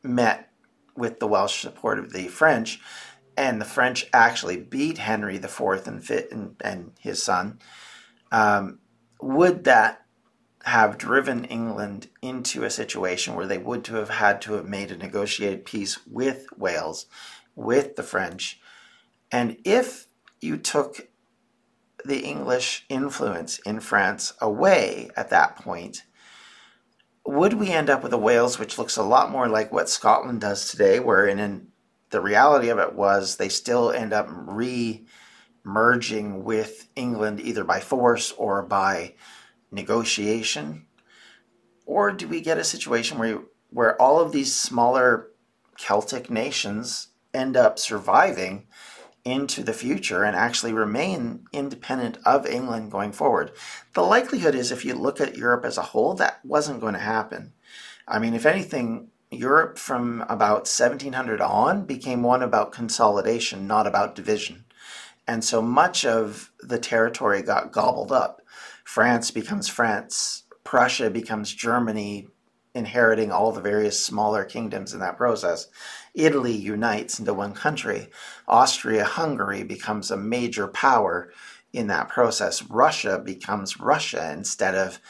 met 0.02 0.50
with 0.94 1.18
the 1.18 1.26
Welsh 1.26 1.62
support 1.62 1.98
of 1.98 2.12
the 2.12 2.28
French 2.28 2.78
and 3.36 3.60
the 3.60 3.64
French 3.64 4.06
actually 4.12 4.58
beat 4.58 4.98
Henry 4.98 5.36
IV 5.36 5.86
and, 5.86 6.04
Fit 6.04 6.30
and, 6.30 6.56
and 6.60 6.92
his 7.00 7.22
son, 7.22 7.58
um, 8.30 8.78
would 9.20 9.64
that 9.64 10.03
have 10.64 10.98
driven 10.98 11.44
England 11.44 12.08
into 12.22 12.64
a 12.64 12.70
situation 12.70 13.34
where 13.34 13.46
they 13.46 13.58
would 13.58 13.84
to 13.84 13.96
have 13.96 14.08
had 14.08 14.40
to 14.42 14.54
have 14.54 14.66
made 14.66 14.90
a 14.90 14.96
negotiated 14.96 15.64
peace 15.64 15.98
with 16.06 16.46
Wales, 16.56 17.06
with 17.54 17.96
the 17.96 18.02
French? 18.02 18.60
And 19.30 19.58
if 19.64 20.06
you 20.40 20.56
took 20.56 21.08
the 22.04 22.20
English 22.20 22.84
influence 22.88 23.58
in 23.60 23.80
France 23.80 24.32
away 24.40 25.10
at 25.16 25.30
that 25.30 25.56
point, 25.56 26.04
would 27.26 27.54
we 27.54 27.70
end 27.70 27.90
up 27.90 28.02
with 28.02 28.12
a 28.12 28.18
Wales 28.18 28.58
which 28.58 28.78
looks 28.78 28.96
a 28.96 29.02
lot 29.02 29.30
more 29.30 29.48
like 29.48 29.72
what 29.72 29.88
Scotland 29.88 30.40
does 30.40 30.70
today, 30.70 30.98
where 31.00 31.26
in 31.26 31.68
the 32.10 32.20
reality 32.20 32.68
of 32.68 32.78
it 32.78 32.94
was 32.94 33.36
they 33.36 33.48
still 33.48 33.90
end 33.90 34.12
up 34.12 34.28
re 34.30 35.04
merging 35.64 36.44
with 36.44 36.88
England 36.94 37.40
either 37.40 37.64
by 37.64 37.80
force 37.80 38.32
or 38.32 38.62
by 38.62 39.14
negotiation? 39.74 40.86
Or 41.86 42.12
do 42.12 42.26
we 42.28 42.40
get 42.40 42.58
a 42.58 42.64
situation 42.64 43.18
where, 43.18 43.40
where 43.70 44.00
all 44.00 44.20
of 44.20 44.32
these 44.32 44.54
smaller 44.54 45.28
Celtic 45.76 46.30
nations 46.30 47.08
end 47.32 47.56
up 47.56 47.78
surviving 47.78 48.66
into 49.24 49.62
the 49.62 49.72
future 49.72 50.22
and 50.22 50.36
actually 50.36 50.72
remain 50.72 51.46
independent 51.52 52.18
of 52.24 52.46
England 52.46 52.90
going 52.90 53.12
forward? 53.12 53.50
The 53.94 54.02
likelihood 54.02 54.54
is, 54.54 54.70
if 54.70 54.84
you 54.84 54.94
look 54.94 55.20
at 55.20 55.36
Europe 55.36 55.64
as 55.64 55.76
a 55.76 55.82
whole, 55.82 56.14
that 56.14 56.40
wasn't 56.44 56.80
going 56.80 56.94
to 56.94 57.00
happen. 57.00 57.52
I 58.06 58.18
mean, 58.18 58.34
if 58.34 58.46
anything, 58.46 59.08
Europe 59.30 59.78
from 59.78 60.22
about 60.28 60.68
1700 60.68 61.40
on 61.40 61.84
became 61.84 62.22
one 62.22 62.42
about 62.42 62.72
consolidation, 62.72 63.66
not 63.66 63.86
about 63.86 64.14
division. 64.14 64.64
And 65.26 65.42
so 65.42 65.62
much 65.62 66.04
of 66.04 66.52
the 66.60 66.78
territory 66.78 67.42
got 67.42 67.72
gobbled 67.72 68.12
up. 68.12 68.42
France 68.94 69.32
becomes 69.32 69.66
France, 69.66 70.44
Prussia 70.62 71.10
becomes 71.10 71.52
Germany, 71.52 72.28
inheriting 72.76 73.32
all 73.32 73.50
the 73.50 73.60
various 73.60 73.98
smaller 73.98 74.44
kingdoms 74.44 74.94
in 74.94 75.00
that 75.00 75.16
process. 75.16 75.66
Italy 76.14 76.52
unites 76.52 77.18
into 77.18 77.34
one 77.34 77.54
country. 77.54 78.06
Austria 78.46 79.02
Hungary 79.02 79.64
becomes 79.64 80.12
a 80.12 80.16
major 80.16 80.68
power 80.68 81.32
in 81.72 81.88
that 81.88 82.08
process. 82.08 82.62
Russia 82.62 83.18
becomes 83.18 83.80
Russia 83.80 84.30
instead 84.32 84.76
of 84.76 85.00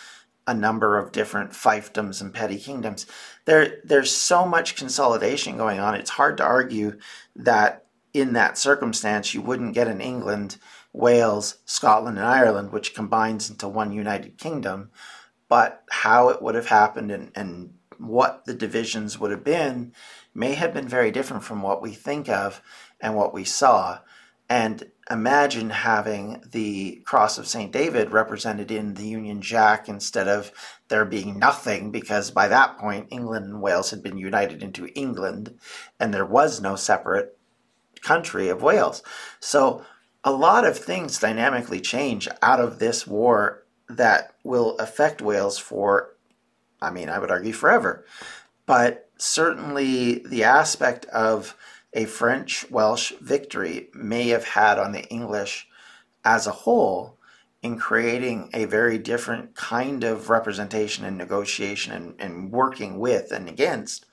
a 0.47 0.55
number 0.55 0.97
of 0.97 1.13
different 1.13 1.51
fiefdoms 1.51 2.23
and 2.23 2.33
petty 2.33 2.59
kingdoms. 2.59 3.05
There, 3.45 3.83
there's 3.85 4.17
so 4.17 4.47
much 4.47 4.77
consolidation 4.77 5.59
going 5.59 5.79
on. 5.79 5.95
It's 5.95 6.09
hard 6.09 6.39
to 6.39 6.43
argue 6.43 6.99
that 7.37 7.85
in 8.15 8.33
that 8.33 8.57
circumstance 8.57 9.35
you 9.35 9.43
wouldn't 9.43 9.75
get 9.75 9.89
an 9.89 10.01
England, 10.01 10.57
Wales, 10.95 11.57
Scotland, 11.67 12.17
and 12.17 12.27
Ireland, 12.27 12.73
which 12.73 12.95
combines 12.95 13.51
into 13.51 13.69
one 13.69 13.93
united 13.93 14.39
kingdom. 14.39 14.91
But 15.49 15.83
how 15.91 16.31
it 16.31 16.41
would 16.41 16.55
have 16.55 16.69
happened 16.69 17.11
and, 17.11 17.31
and 17.35 17.75
what 17.99 18.45
the 18.47 18.55
divisions 18.55 19.19
would 19.19 19.31
have 19.31 19.45
been 19.45 19.93
may 20.35 20.55
have 20.55 20.73
been 20.73 20.89
very 20.89 21.11
different 21.11 21.43
from 21.43 21.63
what 21.63 21.83
we 21.83 21.93
think 21.93 22.29
of 22.29 22.63
and 23.01 23.15
what 23.15 23.35
we 23.35 23.45
saw. 23.45 23.99
And 24.49 24.91
imagine 25.11 25.71
having 25.71 26.43
the 26.53 27.03
cross 27.05 27.39
of 27.39 27.49
St. 27.49 27.73
David 27.73 28.13
represented 28.13 28.71
in 28.71 28.95
the 28.95 29.07
Union 29.07 29.43
Jack 29.43 29.89
instead 29.89 30.29
of 30.29 30.53
there 30.89 31.05
being 31.05 31.39
nothing, 31.39 31.91
because 31.91 32.31
by 32.31 32.47
that 32.49 32.79
point, 32.79 33.09
England 33.11 33.47
and 33.47 33.61
Wales 33.61 33.91
had 33.91 34.03
been 34.03 34.17
united 34.17 34.63
into 34.63 34.87
England 34.95 35.59
and 35.99 36.15
there 36.15 36.27
was 36.27 36.61
no 36.61 36.77
separate 36.77 37.37
country 38.01 38.49
of 38.49 38.63
Wales. 38.63 39.03
So 39.41 39.85
a 40.25 40.33
lot 40.33 40.65
of 40.65 40.79
things 40.79 41.19
dynamically 41.19 41.81
change 41.81 42.27
out 42.43 42.61
of 42.61 42.79
this 42.79 43.07
war 43.07 43.65
that 43.89 44.35
will 44.43 44.77
affect 44.79 45.21
Wales 45.21 45.59
for, 45.59 46.15
I 46.81 46.91
mean, 46.91 47.11
I 47.11 47.19
would 47.19 47.31
argue 47.31 47.53
forever. 47.53 48.07
But 48.67 49.11
certainly 49.19 50.21
the 50.27 50.45
aspect 50.45 51.05
of 51.07 51.55
a 51.93 52.07
French 52.07 52.69
Welsh 52.71 53.13
victory 53.21 53.89
may 53.95 54.29
have 54.29 54.45
had 54.45 54.79
on 54.79 54.93
the 54.93 55.05
English 55.05 55.69
as 56.25 56.47
a 56.47 56.53
whole 56.53 57.19
in 57.63 57.79
creating 57.79 58.51
a 58.53 58.65
very 58.65 58.99
different 58.99 59.55
kind 59.55 60.05
of 60.05 60.29
representation 60.29 61.05
and 61.05 61.17
negotiation 61.17 61.93
and, 61.93 62.15
and 62.19 62.51
working 62.51 62.99
with 62.99 63.31
and 63.31 63.49
against. 63.49 64.07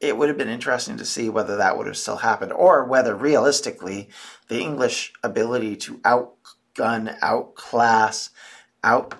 It 0.00 0.16
would 0.16 0.28
have 0.28 0.38
been 0.38 0.48
interesting 0.48 0.96
to 0.98 1.04
see 1.04 1.28
whether 1.28 1.56
that 1.56 1.76
would 1.76 1.86
have 1.86 1.96
still 1.96 2.18
happened 2.18 2.52
or 2.52 2.84
whether 2.84 3.14
realistically 3.14 4.08
the 4.48 4.60
English 4.60 5.12
ability 5.22 5.76
to 5.76 5.98
outgun, 5.98 7.16
outclass, 7.22 8.30
out 8.84 9.14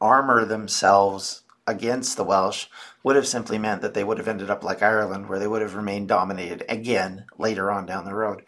armor 0.00 0.44
themselves 0.44 1.42
against 1.66 2.16
the 2.16 2.24
Welsh 2.24 2.66
would 3.02 3.16
have 3.16 3.26
simply 3.26 3.58
meant 3.58 3.82
that 3.82 3.94
they 3.94 4.04
would 4.04 4.18
have 4.18 4.28
ended 4.28 4.50
up 4.50 4.64
like 4.64 4.82
Ireland, 4.82 5.28
where 5.28 5.38
they 5.38 5.46
would 5.46 5.62
have 5.62 5.74
remained 5.74 6.08
dominated 6.08 6.64
again 6.68 7.24
later 7.38 7.70
on 7.70 7.86
down 7.86 8.04
the 8.04 8.14
road. 8.14 8.42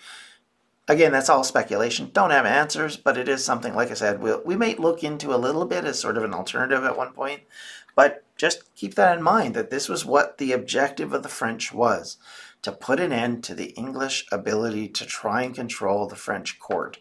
Again, 0.88 1.12
that's 1.12 1.28
all 1.28 1.44
speculation. 1.44 2.10
Don't 2.12 2.30
have 2.30 2.46
answers, 2.46 2.96
but 2.96 3.18
it 3.18 3.28
is 3.28 3.44
something, 3.44 3.74
like 3.74 3.90
I 3.90 3.94
said, 3.94 4.20
we'll, 4.20 4.42
we 4.44 4.56
may 4.56 4.74
look 4.74 5.04
into 5.04 5.34
a 5.34 5.36
little 5.36 5.66
bit 5.66 5.84
as 5.84 6.00
sort 6.00 6.16
of 6.16 6.24
an 6.24 6.32
alternative 6.32 6.84
at 6.84 6.96
one 6.96 7.12
point. 7.12 7.42
But 7.94 8.24
just 8.38 8.74
keep 8.74 8.94
that 8.94 9.18
in 9.18 9.22
mind 9.22 9.54
that 9.54 9.70
this 9.70 9.88
was 9.88 10.06
what 10.06 10.38
the 10.38 10.52
objective 10.52 11.12
of 11.12 11.22
the 11.22 11.28
French 11.28 11.72
was 11.72 12.16
to 12.62 12.72
put 12.72 13.00
an 13.00 13.12
end 13.12 13.44
to 13.44 13.54
the 13.54 13.70
English 13.70 14.26
ability 14.32 14.88
to 14.88 15.04
try 15.04 15.42
and 15.42 15.54
control 15.54 16.06
the 16.06 16.16
French 16.16 16.58
court. 16.58 16.98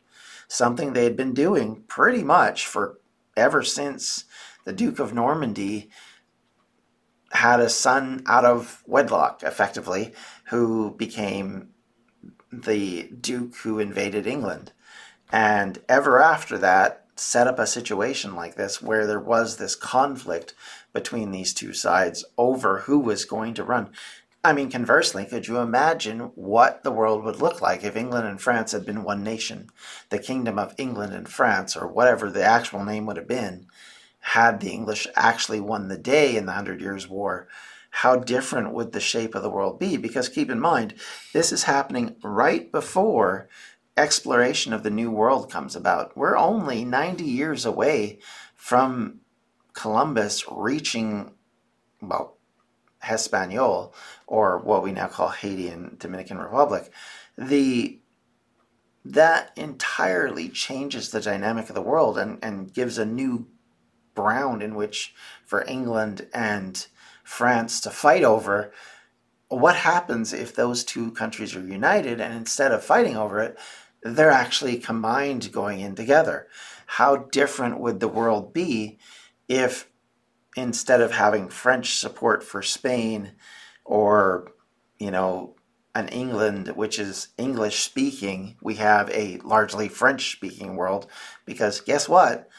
Something 0.48 0.94
they 0.94 1.04
had 1.04 1.16
been 1.16 1.34
doing 1.34 1.84
pretty 1.88 2.24
much 2.24 2.66
for 2.66 3.00
ever 3.36 3.64
since 3.64 4.26
the 4.66 4.74
Duke 4.74 5.00
of 5.00 5.14
Normandy 5.14 5.90
had 7.32 7.60
a 7.60 7.70
son 7.70 8.24
out 8.26 8.46
of 8.46 8.84
wedlock, 8.88 9.44
effectively, 9.44 10.14
who 10.50 10.92
became 10.92 11.70
the 12.52 13.04
Duke 13.10 13.56
who 13.58 13.80
invaded 13.80 14.26
England. 14.26 14.72
And 15.32 15.80
ever 15.90 16.20
after 16.22 16.58
that, 16.58 17.06
set 17.20 17.48
up 17.48 17.60
a 17.60 17.68
situation 17.68 18.36
like 18.36 18.56
this 18.56 18.82
where 18.82 19.06
there 19.06 19.20
was 19.20 19.58
this 19.58 19.76
conflict 19.76 20.54
between 20.94 21.32
these 21.32 21.54
two 21.54 21.74
sides 21.74 22.26
over 22.38 22.80
who 22.80 23.00
was 23.00 23.26
going 23.26 23.54
to 23.56 23.64
run. 23.64 23.90
I 24.44 24.54
mean, 24.54 24.70
conversely, 24.70 25.26
could 25.26 25.48
you 25.48 25.58
imagine 25.58 26.32
what 26.36 26.84
the 26.84 26.92
world 26.92 27.24
would 27.24 27.42
look 27.42 27.62
like 27.62 27.84
if 27.84 27.96
England 27.96 28.28
and 28.28 28.42
France 28.42 28.72
had 28.72 28.86
been 28.86 29.04
one 29.04 29.24
nation? 29.24 29.70
The 30.10 30.20
Kingdom 30.20 30.58
of 30.58 30.74
England 30.78 31.14
and 31.14 31.28
France, 31.28 31.76
or 31.76 31.88
whatever 31.88 32.30
the 32.30 32.44
actual 32.44 32.84
name 32.86 33.06
would 33.06 33.18
have 33.18 33.28
been, 33.28 33.68
had 34.20 34.60
the 34.60 34.70
English 34.70 35.08
actually 35.16 35.60
won 35.60 35.88
the 35.88 35.98
day 35.98 36.38
in 36.38 36.46
the 36.46 36.54
Hundred 36.54 36.82
Years' 36.82 37.08
War 37.08 37.48
how 38.02 38.16
different 38.16 38.74
would 38.74 38.92
the 38.92 39.00
shape 39.00 39.34
of 39.34 39.42
the 39.42 39.50
world 39.50 39.80
be? 39.80 39.98
Because 39.98 40.30
keep 40.30 40.52
in 40.52 40.60
mind, 40.60 40.94
this 41.34 41.52
is 41.52 41.64
happening 41.64 42.16
right 42.22 42.72
before 42.72 43.50
exploration 43.98 44.72
of 44.72 44.84
the 44.84 44.92
New 44.92 45.10
World 45.10 45.52
comes 45.52 45.76
about. 45.76 46.16
We're 46.16 46.38
only 46.38 46.86
90 46.86 47.24
years 47.24 47.66
away 47.66 48.20
from 48.54 49.22
Columbus 49.78 50.44
reaching, 50.52 51.34
well, 52.02 52.38
Hispaniola, 53.04 53.92
or 54.26 54.58
what 54.58 54.82
we 54.82 54.92
now 54.92 55.08
call 55.08 55.30
Haiti 55.30 55.70
and 55.70 56.00
Dominican 56.00 56.40
Republic. 56.40 56.92
The 57.38 58.00
that 59.06 59.52
entirely 59.56 60.50
changes 60.50 61.12
the 61.12 61.22
dynamic 61.22 61.70
of 61.70 61.76
the 61.76 61.82
world 61.82 62.18
and, 62.18 62.40
and 62.42 62.74
gives 62.74 62.98
a 62.98 63.06
new 63.06 63.48
ground 64.16 64.64
in 64.64 64.74
which 64.74 65.14
for 65.46 65.64
England 65.66 66.28
and 66.34 66.88
France 67.24 67.80
to 67.82 67.92
fight 67.92 68.24
over. 68.24 68.74
What 69.48 69.76
happens 69.76 70.34
if 70.34 70.56
those 70.56 70.84
two 70.84 71.12
countries 71.12 71.56
are 71.56 71.62
united 71.62 72.20
and 72.20 72.34
instead 72.34 72.72
of 72.72 72.84
fighting 72.84 73.16
over 73.16 73.40
it, 73.40 73.58
they're 74.02 74.32
actually 74.32 74.78
combined 74.80 75.52
going 75.52 75.80
in 75.80 75.94
together? 75.94 76.48
How 76.88 77.16
different 77.16 77.80
would 77.80 78.00
the 78.00 78.08
world 78.08 78.54
be 78.54 78.98
if 79.48 79.90
instead 80.56 81.02
of 81.02 81.12
having 81.12 81.50
French 81.50 81.96
support 81.96 82.44
for 82.44 82.62
Spain 82.62 83.34
or, 83.86 84.52
you 85.00 85.12
know, 85.12 85.56
an 85.94 86.08
England 86.10 86.68
which 86.76 87.00
is 87.00 87.30
English 87.38 87.80
speaking, 87.80 88.56
we 88.62 88.76
have 88.76 89.10
a 89.10 89.38
largely 89.44 89.88
French 89.88 90.32
speaking 90.32 90.76
world 90.76 91.08
because 91.46 91.82
guess 91.82 92.08
what? 92.08 92.50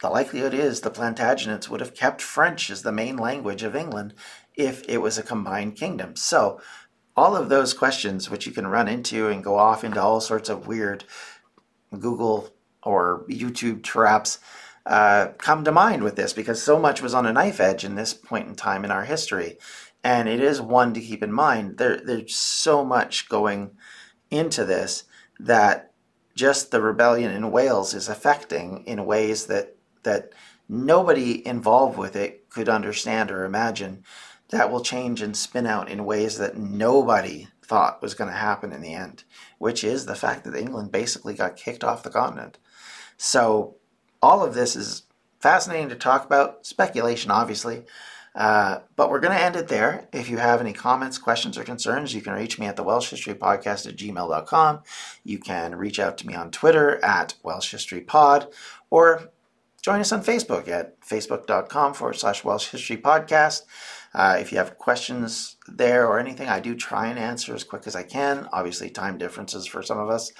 The 0.00 0.10
likelihood 0.10 0.52
is 0.52 0.80
the 0.80 0.90
Plantagenets 0.90 1.68
would 1.68 1.80
have 1.80 1.94
kept 1.94 2.20
French 2.20 2.70
as 2.70 2.82
the 2.82 2.90
main 2.90 3.16
language 3.16 3.62
of 3.62 3.76
England 3.76 4.14
if 4.56 4.82
it 4.88 4.98
was 4.98 5.16
a 5.16 5.22
combined 5.22 5.76
kingdom. 5.76 6.16
So, 6.16 6.60
all 7.16 7.36
of 7.36 7.48
those 7.48 7.74
questions, 7.74 8.30
which 8.30 8.46
you 8.46 8.52
can 8.52 8.66
run 8.66 8.88
into 8.88 9.28
and 9.28 9.44
go 9.44 9.56
off 9.56 9.84
into 9.84 10.00
all 10.00 10.20
sorts 10.20 10.48
of 10.48 10.66
weird 10.66 11.04
Google 11.96 12.50
or 12.82 13.24
YouTube 13.28 13.82
traps, 13.82 14.38
uh, 14.86 15.28
come 15.38 15.64
to 15.64 15.72
mind 15.72 16.02
with 16.02 16.16
this 16.16 16.32
because 16.32 16.62
so 16.62 16.78
much 16.78 17.02
was 17.02 17.14
on 17.14 17.26
a 17.26 17.32
knife 17.32 17.60
edge 17.60 17.84
in 17.84 17.94
this 17.94 18.14
point 18.14 18.48
in 18.48 18.54
time 18.54 18.84
in 18.84 18.90
our 18.90 19.04
history. 19.04 19.58
And 20.04 20.28
it 20.28 20.40
is 20.40 20.60
one 20.60 20.92
to 20.94 21.00
keep 21.00 21.22
in 21.22 21.32
mind. 21.32 21.78
There, 21.78 22.00
there's 22.04 22.34
so 22.34 22.84
much 22.84 23.28
going 23.28 23.72
into 24.30 24.64
this 24.64 25.04
that 25.38 25.92
just 26.34 26.70
the 26.70 26.80
rebellion 26.80 27.30
in 27.30 27.52
Wales 27.52 27.94
is 27.94 28.08
affecting 28.08 28.84
in 28.86 29.04
ways 29.04 29.46
that 29.46 29.76
that 30.02 30.32
nobody 30.68 31.46
involved 31.46 31.96
with 31.96 32.16
it 32.16 32.48
could 32.50 32.68
understand 32.68 33.30
or 33.30 33.44
imagine 33.44 34.02
that 34.48 34.70
will 34.70 34.82
change 34.82 35.22
and 35.22 35.36
spin 35.36 35.66
out 35.66 35.88
in 35.88 36.04
ways 36.04 36.38
that 36.38 36.56
nobody 36.56 37.48
thought 37.62 38.02
was 38.02 38.14
going 38.14 38.30
to 38.30 38.36
happen 38.36 38.72
in 38.72 38.82
the 38.82 38.92
end, 38.92 39.24
which 39.58 39.82
is 39.82 40.04
the 40.04 40.14
fact 40.14 40.44
that 40.44 40.54
England 40.54 40.92
basically 40.92 41.34
got 41.34 41.56
kicked 41.56 41.82
off 41.82 42.02
the 42.02 42.10
continent. 42.10 42.58
So, 43.16 43.76
all 44.22 44.42
of 44.44 44.54
this 44.54 44.76
is 44.76 45.02
fascinating 45.40 45.88
to 45.88 45.96
talk 45.96 46.24
about, 46.24 46.64
speculation, 46.64 47.30
obviously. 47.30 47.82
Uh, 48.34 48.78
but 48.96 49.10
we're 49.10 49.20
going 49.20 49.36
to 49.36 49.42
end 49.42 49.56
it 49.56 49.68
there. 49.68 50.08
If 50.12 50.30
you 50.30 50.38
have 50.38 50.60
any 50.60 50.72
comments, 50.72 51.18
questions, 51.18 51.58
or 51.58 51.64
concerns, 51.64 52.14
you 52.14 52.22
can 52.22 52.32
reach 52.32 52.58
me 52.58 52.66
at 52.66 52.76
the 52.76 52.82
Welsh 52.82 53.10
History 53.10 53.34
Podcast 53.34 53.86
at 53.86 53.96
gmail.com. 53.96 54.82
You 55.24 55.38
can 55.38 55.74
reach 55.74 56.00
out 56.00 56.16
to 56.18 56.26
me 56.26 56.34
on 56.34 56.50
Twitter 56.50 57.04
at 57.04 57.34
Welsh 57.42 57.72
History 57.72 58.00
Pod, 58.00 58.48
or 58.88 59.30
join 59.82 60.00
us 60.00 60.12
on 60.12 60.22
Facebook 60.22 60.66
at 60.68 60.98
facebook.com 61.00 61.92
forward 61.92 62.14
slash 62.14 62.42
Welsh 62.42 62.70
History 62.70 62.96
Podcast. 62.96 63.62
Uh, 64.14 64.38
if 64.40 64.50
you 64.50 64.58
have 64.58 64.78
questions 64.78 65.56
there 65.68 66.06
or 66.06 66.18
anything, 66.18 66.48
I 66.48 66.60
do 66.60 66.74
try 66.74 67.08
and 67.08 67.18
answer 67.18 67.54
as 67.54 67.64
quick 67.64 67.86
as 67.86 67.96
I 67.96 68.02
can. 68.02 68.48
Obviously, 68.52 68.88
time 68.88 69.18
differences 69.18 69.66
for 69.66 69.82
some 69.82 69.98
of 69.98 70.08
us 70.08 70.32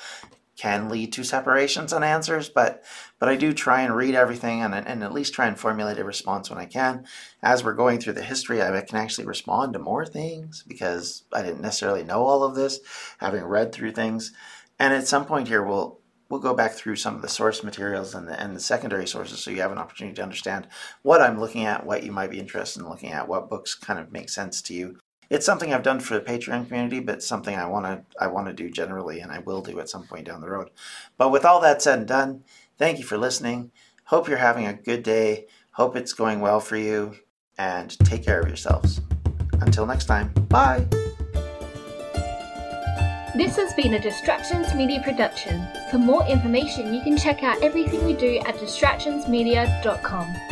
can 0.63 0.89
lead 0.89 1.13
to 1.13 1.25
separations 1.25 1.93
and 1.93 2.05
answers, 2.05 2.49
but 2.49 2.85
but 3.19 3.29
I 3.29 3.35
do 3.35 3.53
try 3.53 3.83
and 3.83 3.97
read 3.97 4.15
everything 4.15 4.63
and, 4.63 4.73
and 4.73 5.03
at 5.03 5.13
least 5.13 5.35
try 5.35 5.49
and 5.49 5.59
formulate 5.59 5.99
a 5.99 6.05
response 6.05 6.51
when 6.51 6.59
I 6.61 6.67
can. 6.67 7.05
As 7.43 7.65
we're 7.65 7.75
going 7.75 7.99
through 7.99 8.13
the 8.13 8.23
history, 8.23 8.63
I 8.63 8.81
can 8.83 8.97
actually 8.97 9.27
respond 9.27 9.73
to 9.73 9.81
more 9.81 10.07
things 10.07 10.63
because 10.69 11.25
I 11.33 11.43
didn't 11.43 11.63
necessarily 11.63 12.05
know 12.05 12.23
all 12.23 12.45
of 12.45 12.55
this, 12.55 12.79
having 13.19 13.43
read 13.43 13.73
through 13.73 13.91
things. 13.91 14.33
And 14.79 14.95
at 14.95 15.09
some 15.09 15.25
point 15.25 15.49
here, 15.49 15.65
we'll 15.65 15.99
we'll 16.29 16.39
go 16.39 16.55
back 16.55 16.73
through 16.75 16.97
some 16.97 17.17
of 17.17 17.23
the 17.23 17.29
source 17.29 17.65
materials 17.65 18.15
and 18.15 18.29
the, 18.29 18.41
and 18.41 18.55
the 18.55 18.61
secondary 18.61 19.09
sources 19.09 19.41
so 19.41 19.51
you 19.51 19.63
have 19.63 19.73
an 19.73 19.79
opportunity 19.79 20.15
to 20.15 20.23
understand 20.23 20.69
what 21.03 21.21
I'm 21.21 21.41
looking 21.41 21.65
at, 21.65 21.85
what 21.85 22.05
you 22.05 22.13
might 22.13 22.31
be 22.31 22.39
interested 22.39 22.81
in 22.81 22.89
looking 22.89 23.11
at, 23.11 23.27
what 23.27 23.51
books 23.51 23.75
kind 23.75 23.99
of 23.99 24.13
make 24.13 24.31
sense 24.31 24.63
to 24.63 24.75
you. 24.75 24.99
It's 25.33 25.47
something 25.47 25.73
I've 25.73 25.83
done 25.83 25.99
for 25.99 26.13
the 26.13 26.21
Patreon 26.21 26.69
community, 26.69 27.01
but 27.01 27.23
something 27.23 27.57
I 27.57 27.65
want 27.65 27.87
to 27.87 28.05
I 28.23 28.27
want 28.27 28.49
to 28.49 28.53
do 28.53 28.69
generally, 28.69 29.21
and 29.21 29.33
I 29.33 29.39
will 29.39 29.63
do 29.63 29.81
at 29.81 29.89
some 29.89 30.07
point 30.07 30.27
down 30.27 30.43
the 30.43 30.51
road. 30.51 30.69
But 31.17 31.31
with 31.31 31.47
all 31.47 31.59
that 31.63 31.81
said 31.81 32.01
and 32.01 32.07
done, 32.07 32.45
thank 32.77 32.99
you 32.99 33.05
for 33.05 33.17
listening. 33.17 33.73
Hope 34.05 34.29
you're 34.29 34.37
having 34.37 34.67
a 34.67 34.75
good 34.75 35.03
day. 35.03 35.47
Hope 35.71 35.97
it's 35.97 36.13
going 36.13 36.41
well 36.41 36.61
for 36.61 36.77
you, 36.77 37.15
and 37.57 37.99
take 38.01 38.23
care 38.23 38.41
of 38.41 38.47
yourselves. 38.47 39.01
Until 39.63 39.87
next 39.87 40.05
time, 40.05 40.35
bye. 40.51 40.87
This 43.35 43.57
has 43.57 43.73
been 43.73 43.95
a 43.95 44.01
Distractions 44.01 44.75
Media 44.75 45.01
production. 45.03 45.67
For 45.91 45.97
more 45.97 46.27
information, 46.27 46.93
you 46.93 47.01
can 47.01 47.17
check 47.17 47.43
out 47.43 47.63
everything 47.63 48.05
we 48.05 48.13
do 48.13 48.37
at 48.41 48.57
distractionsmedia.com. 48.57 50.52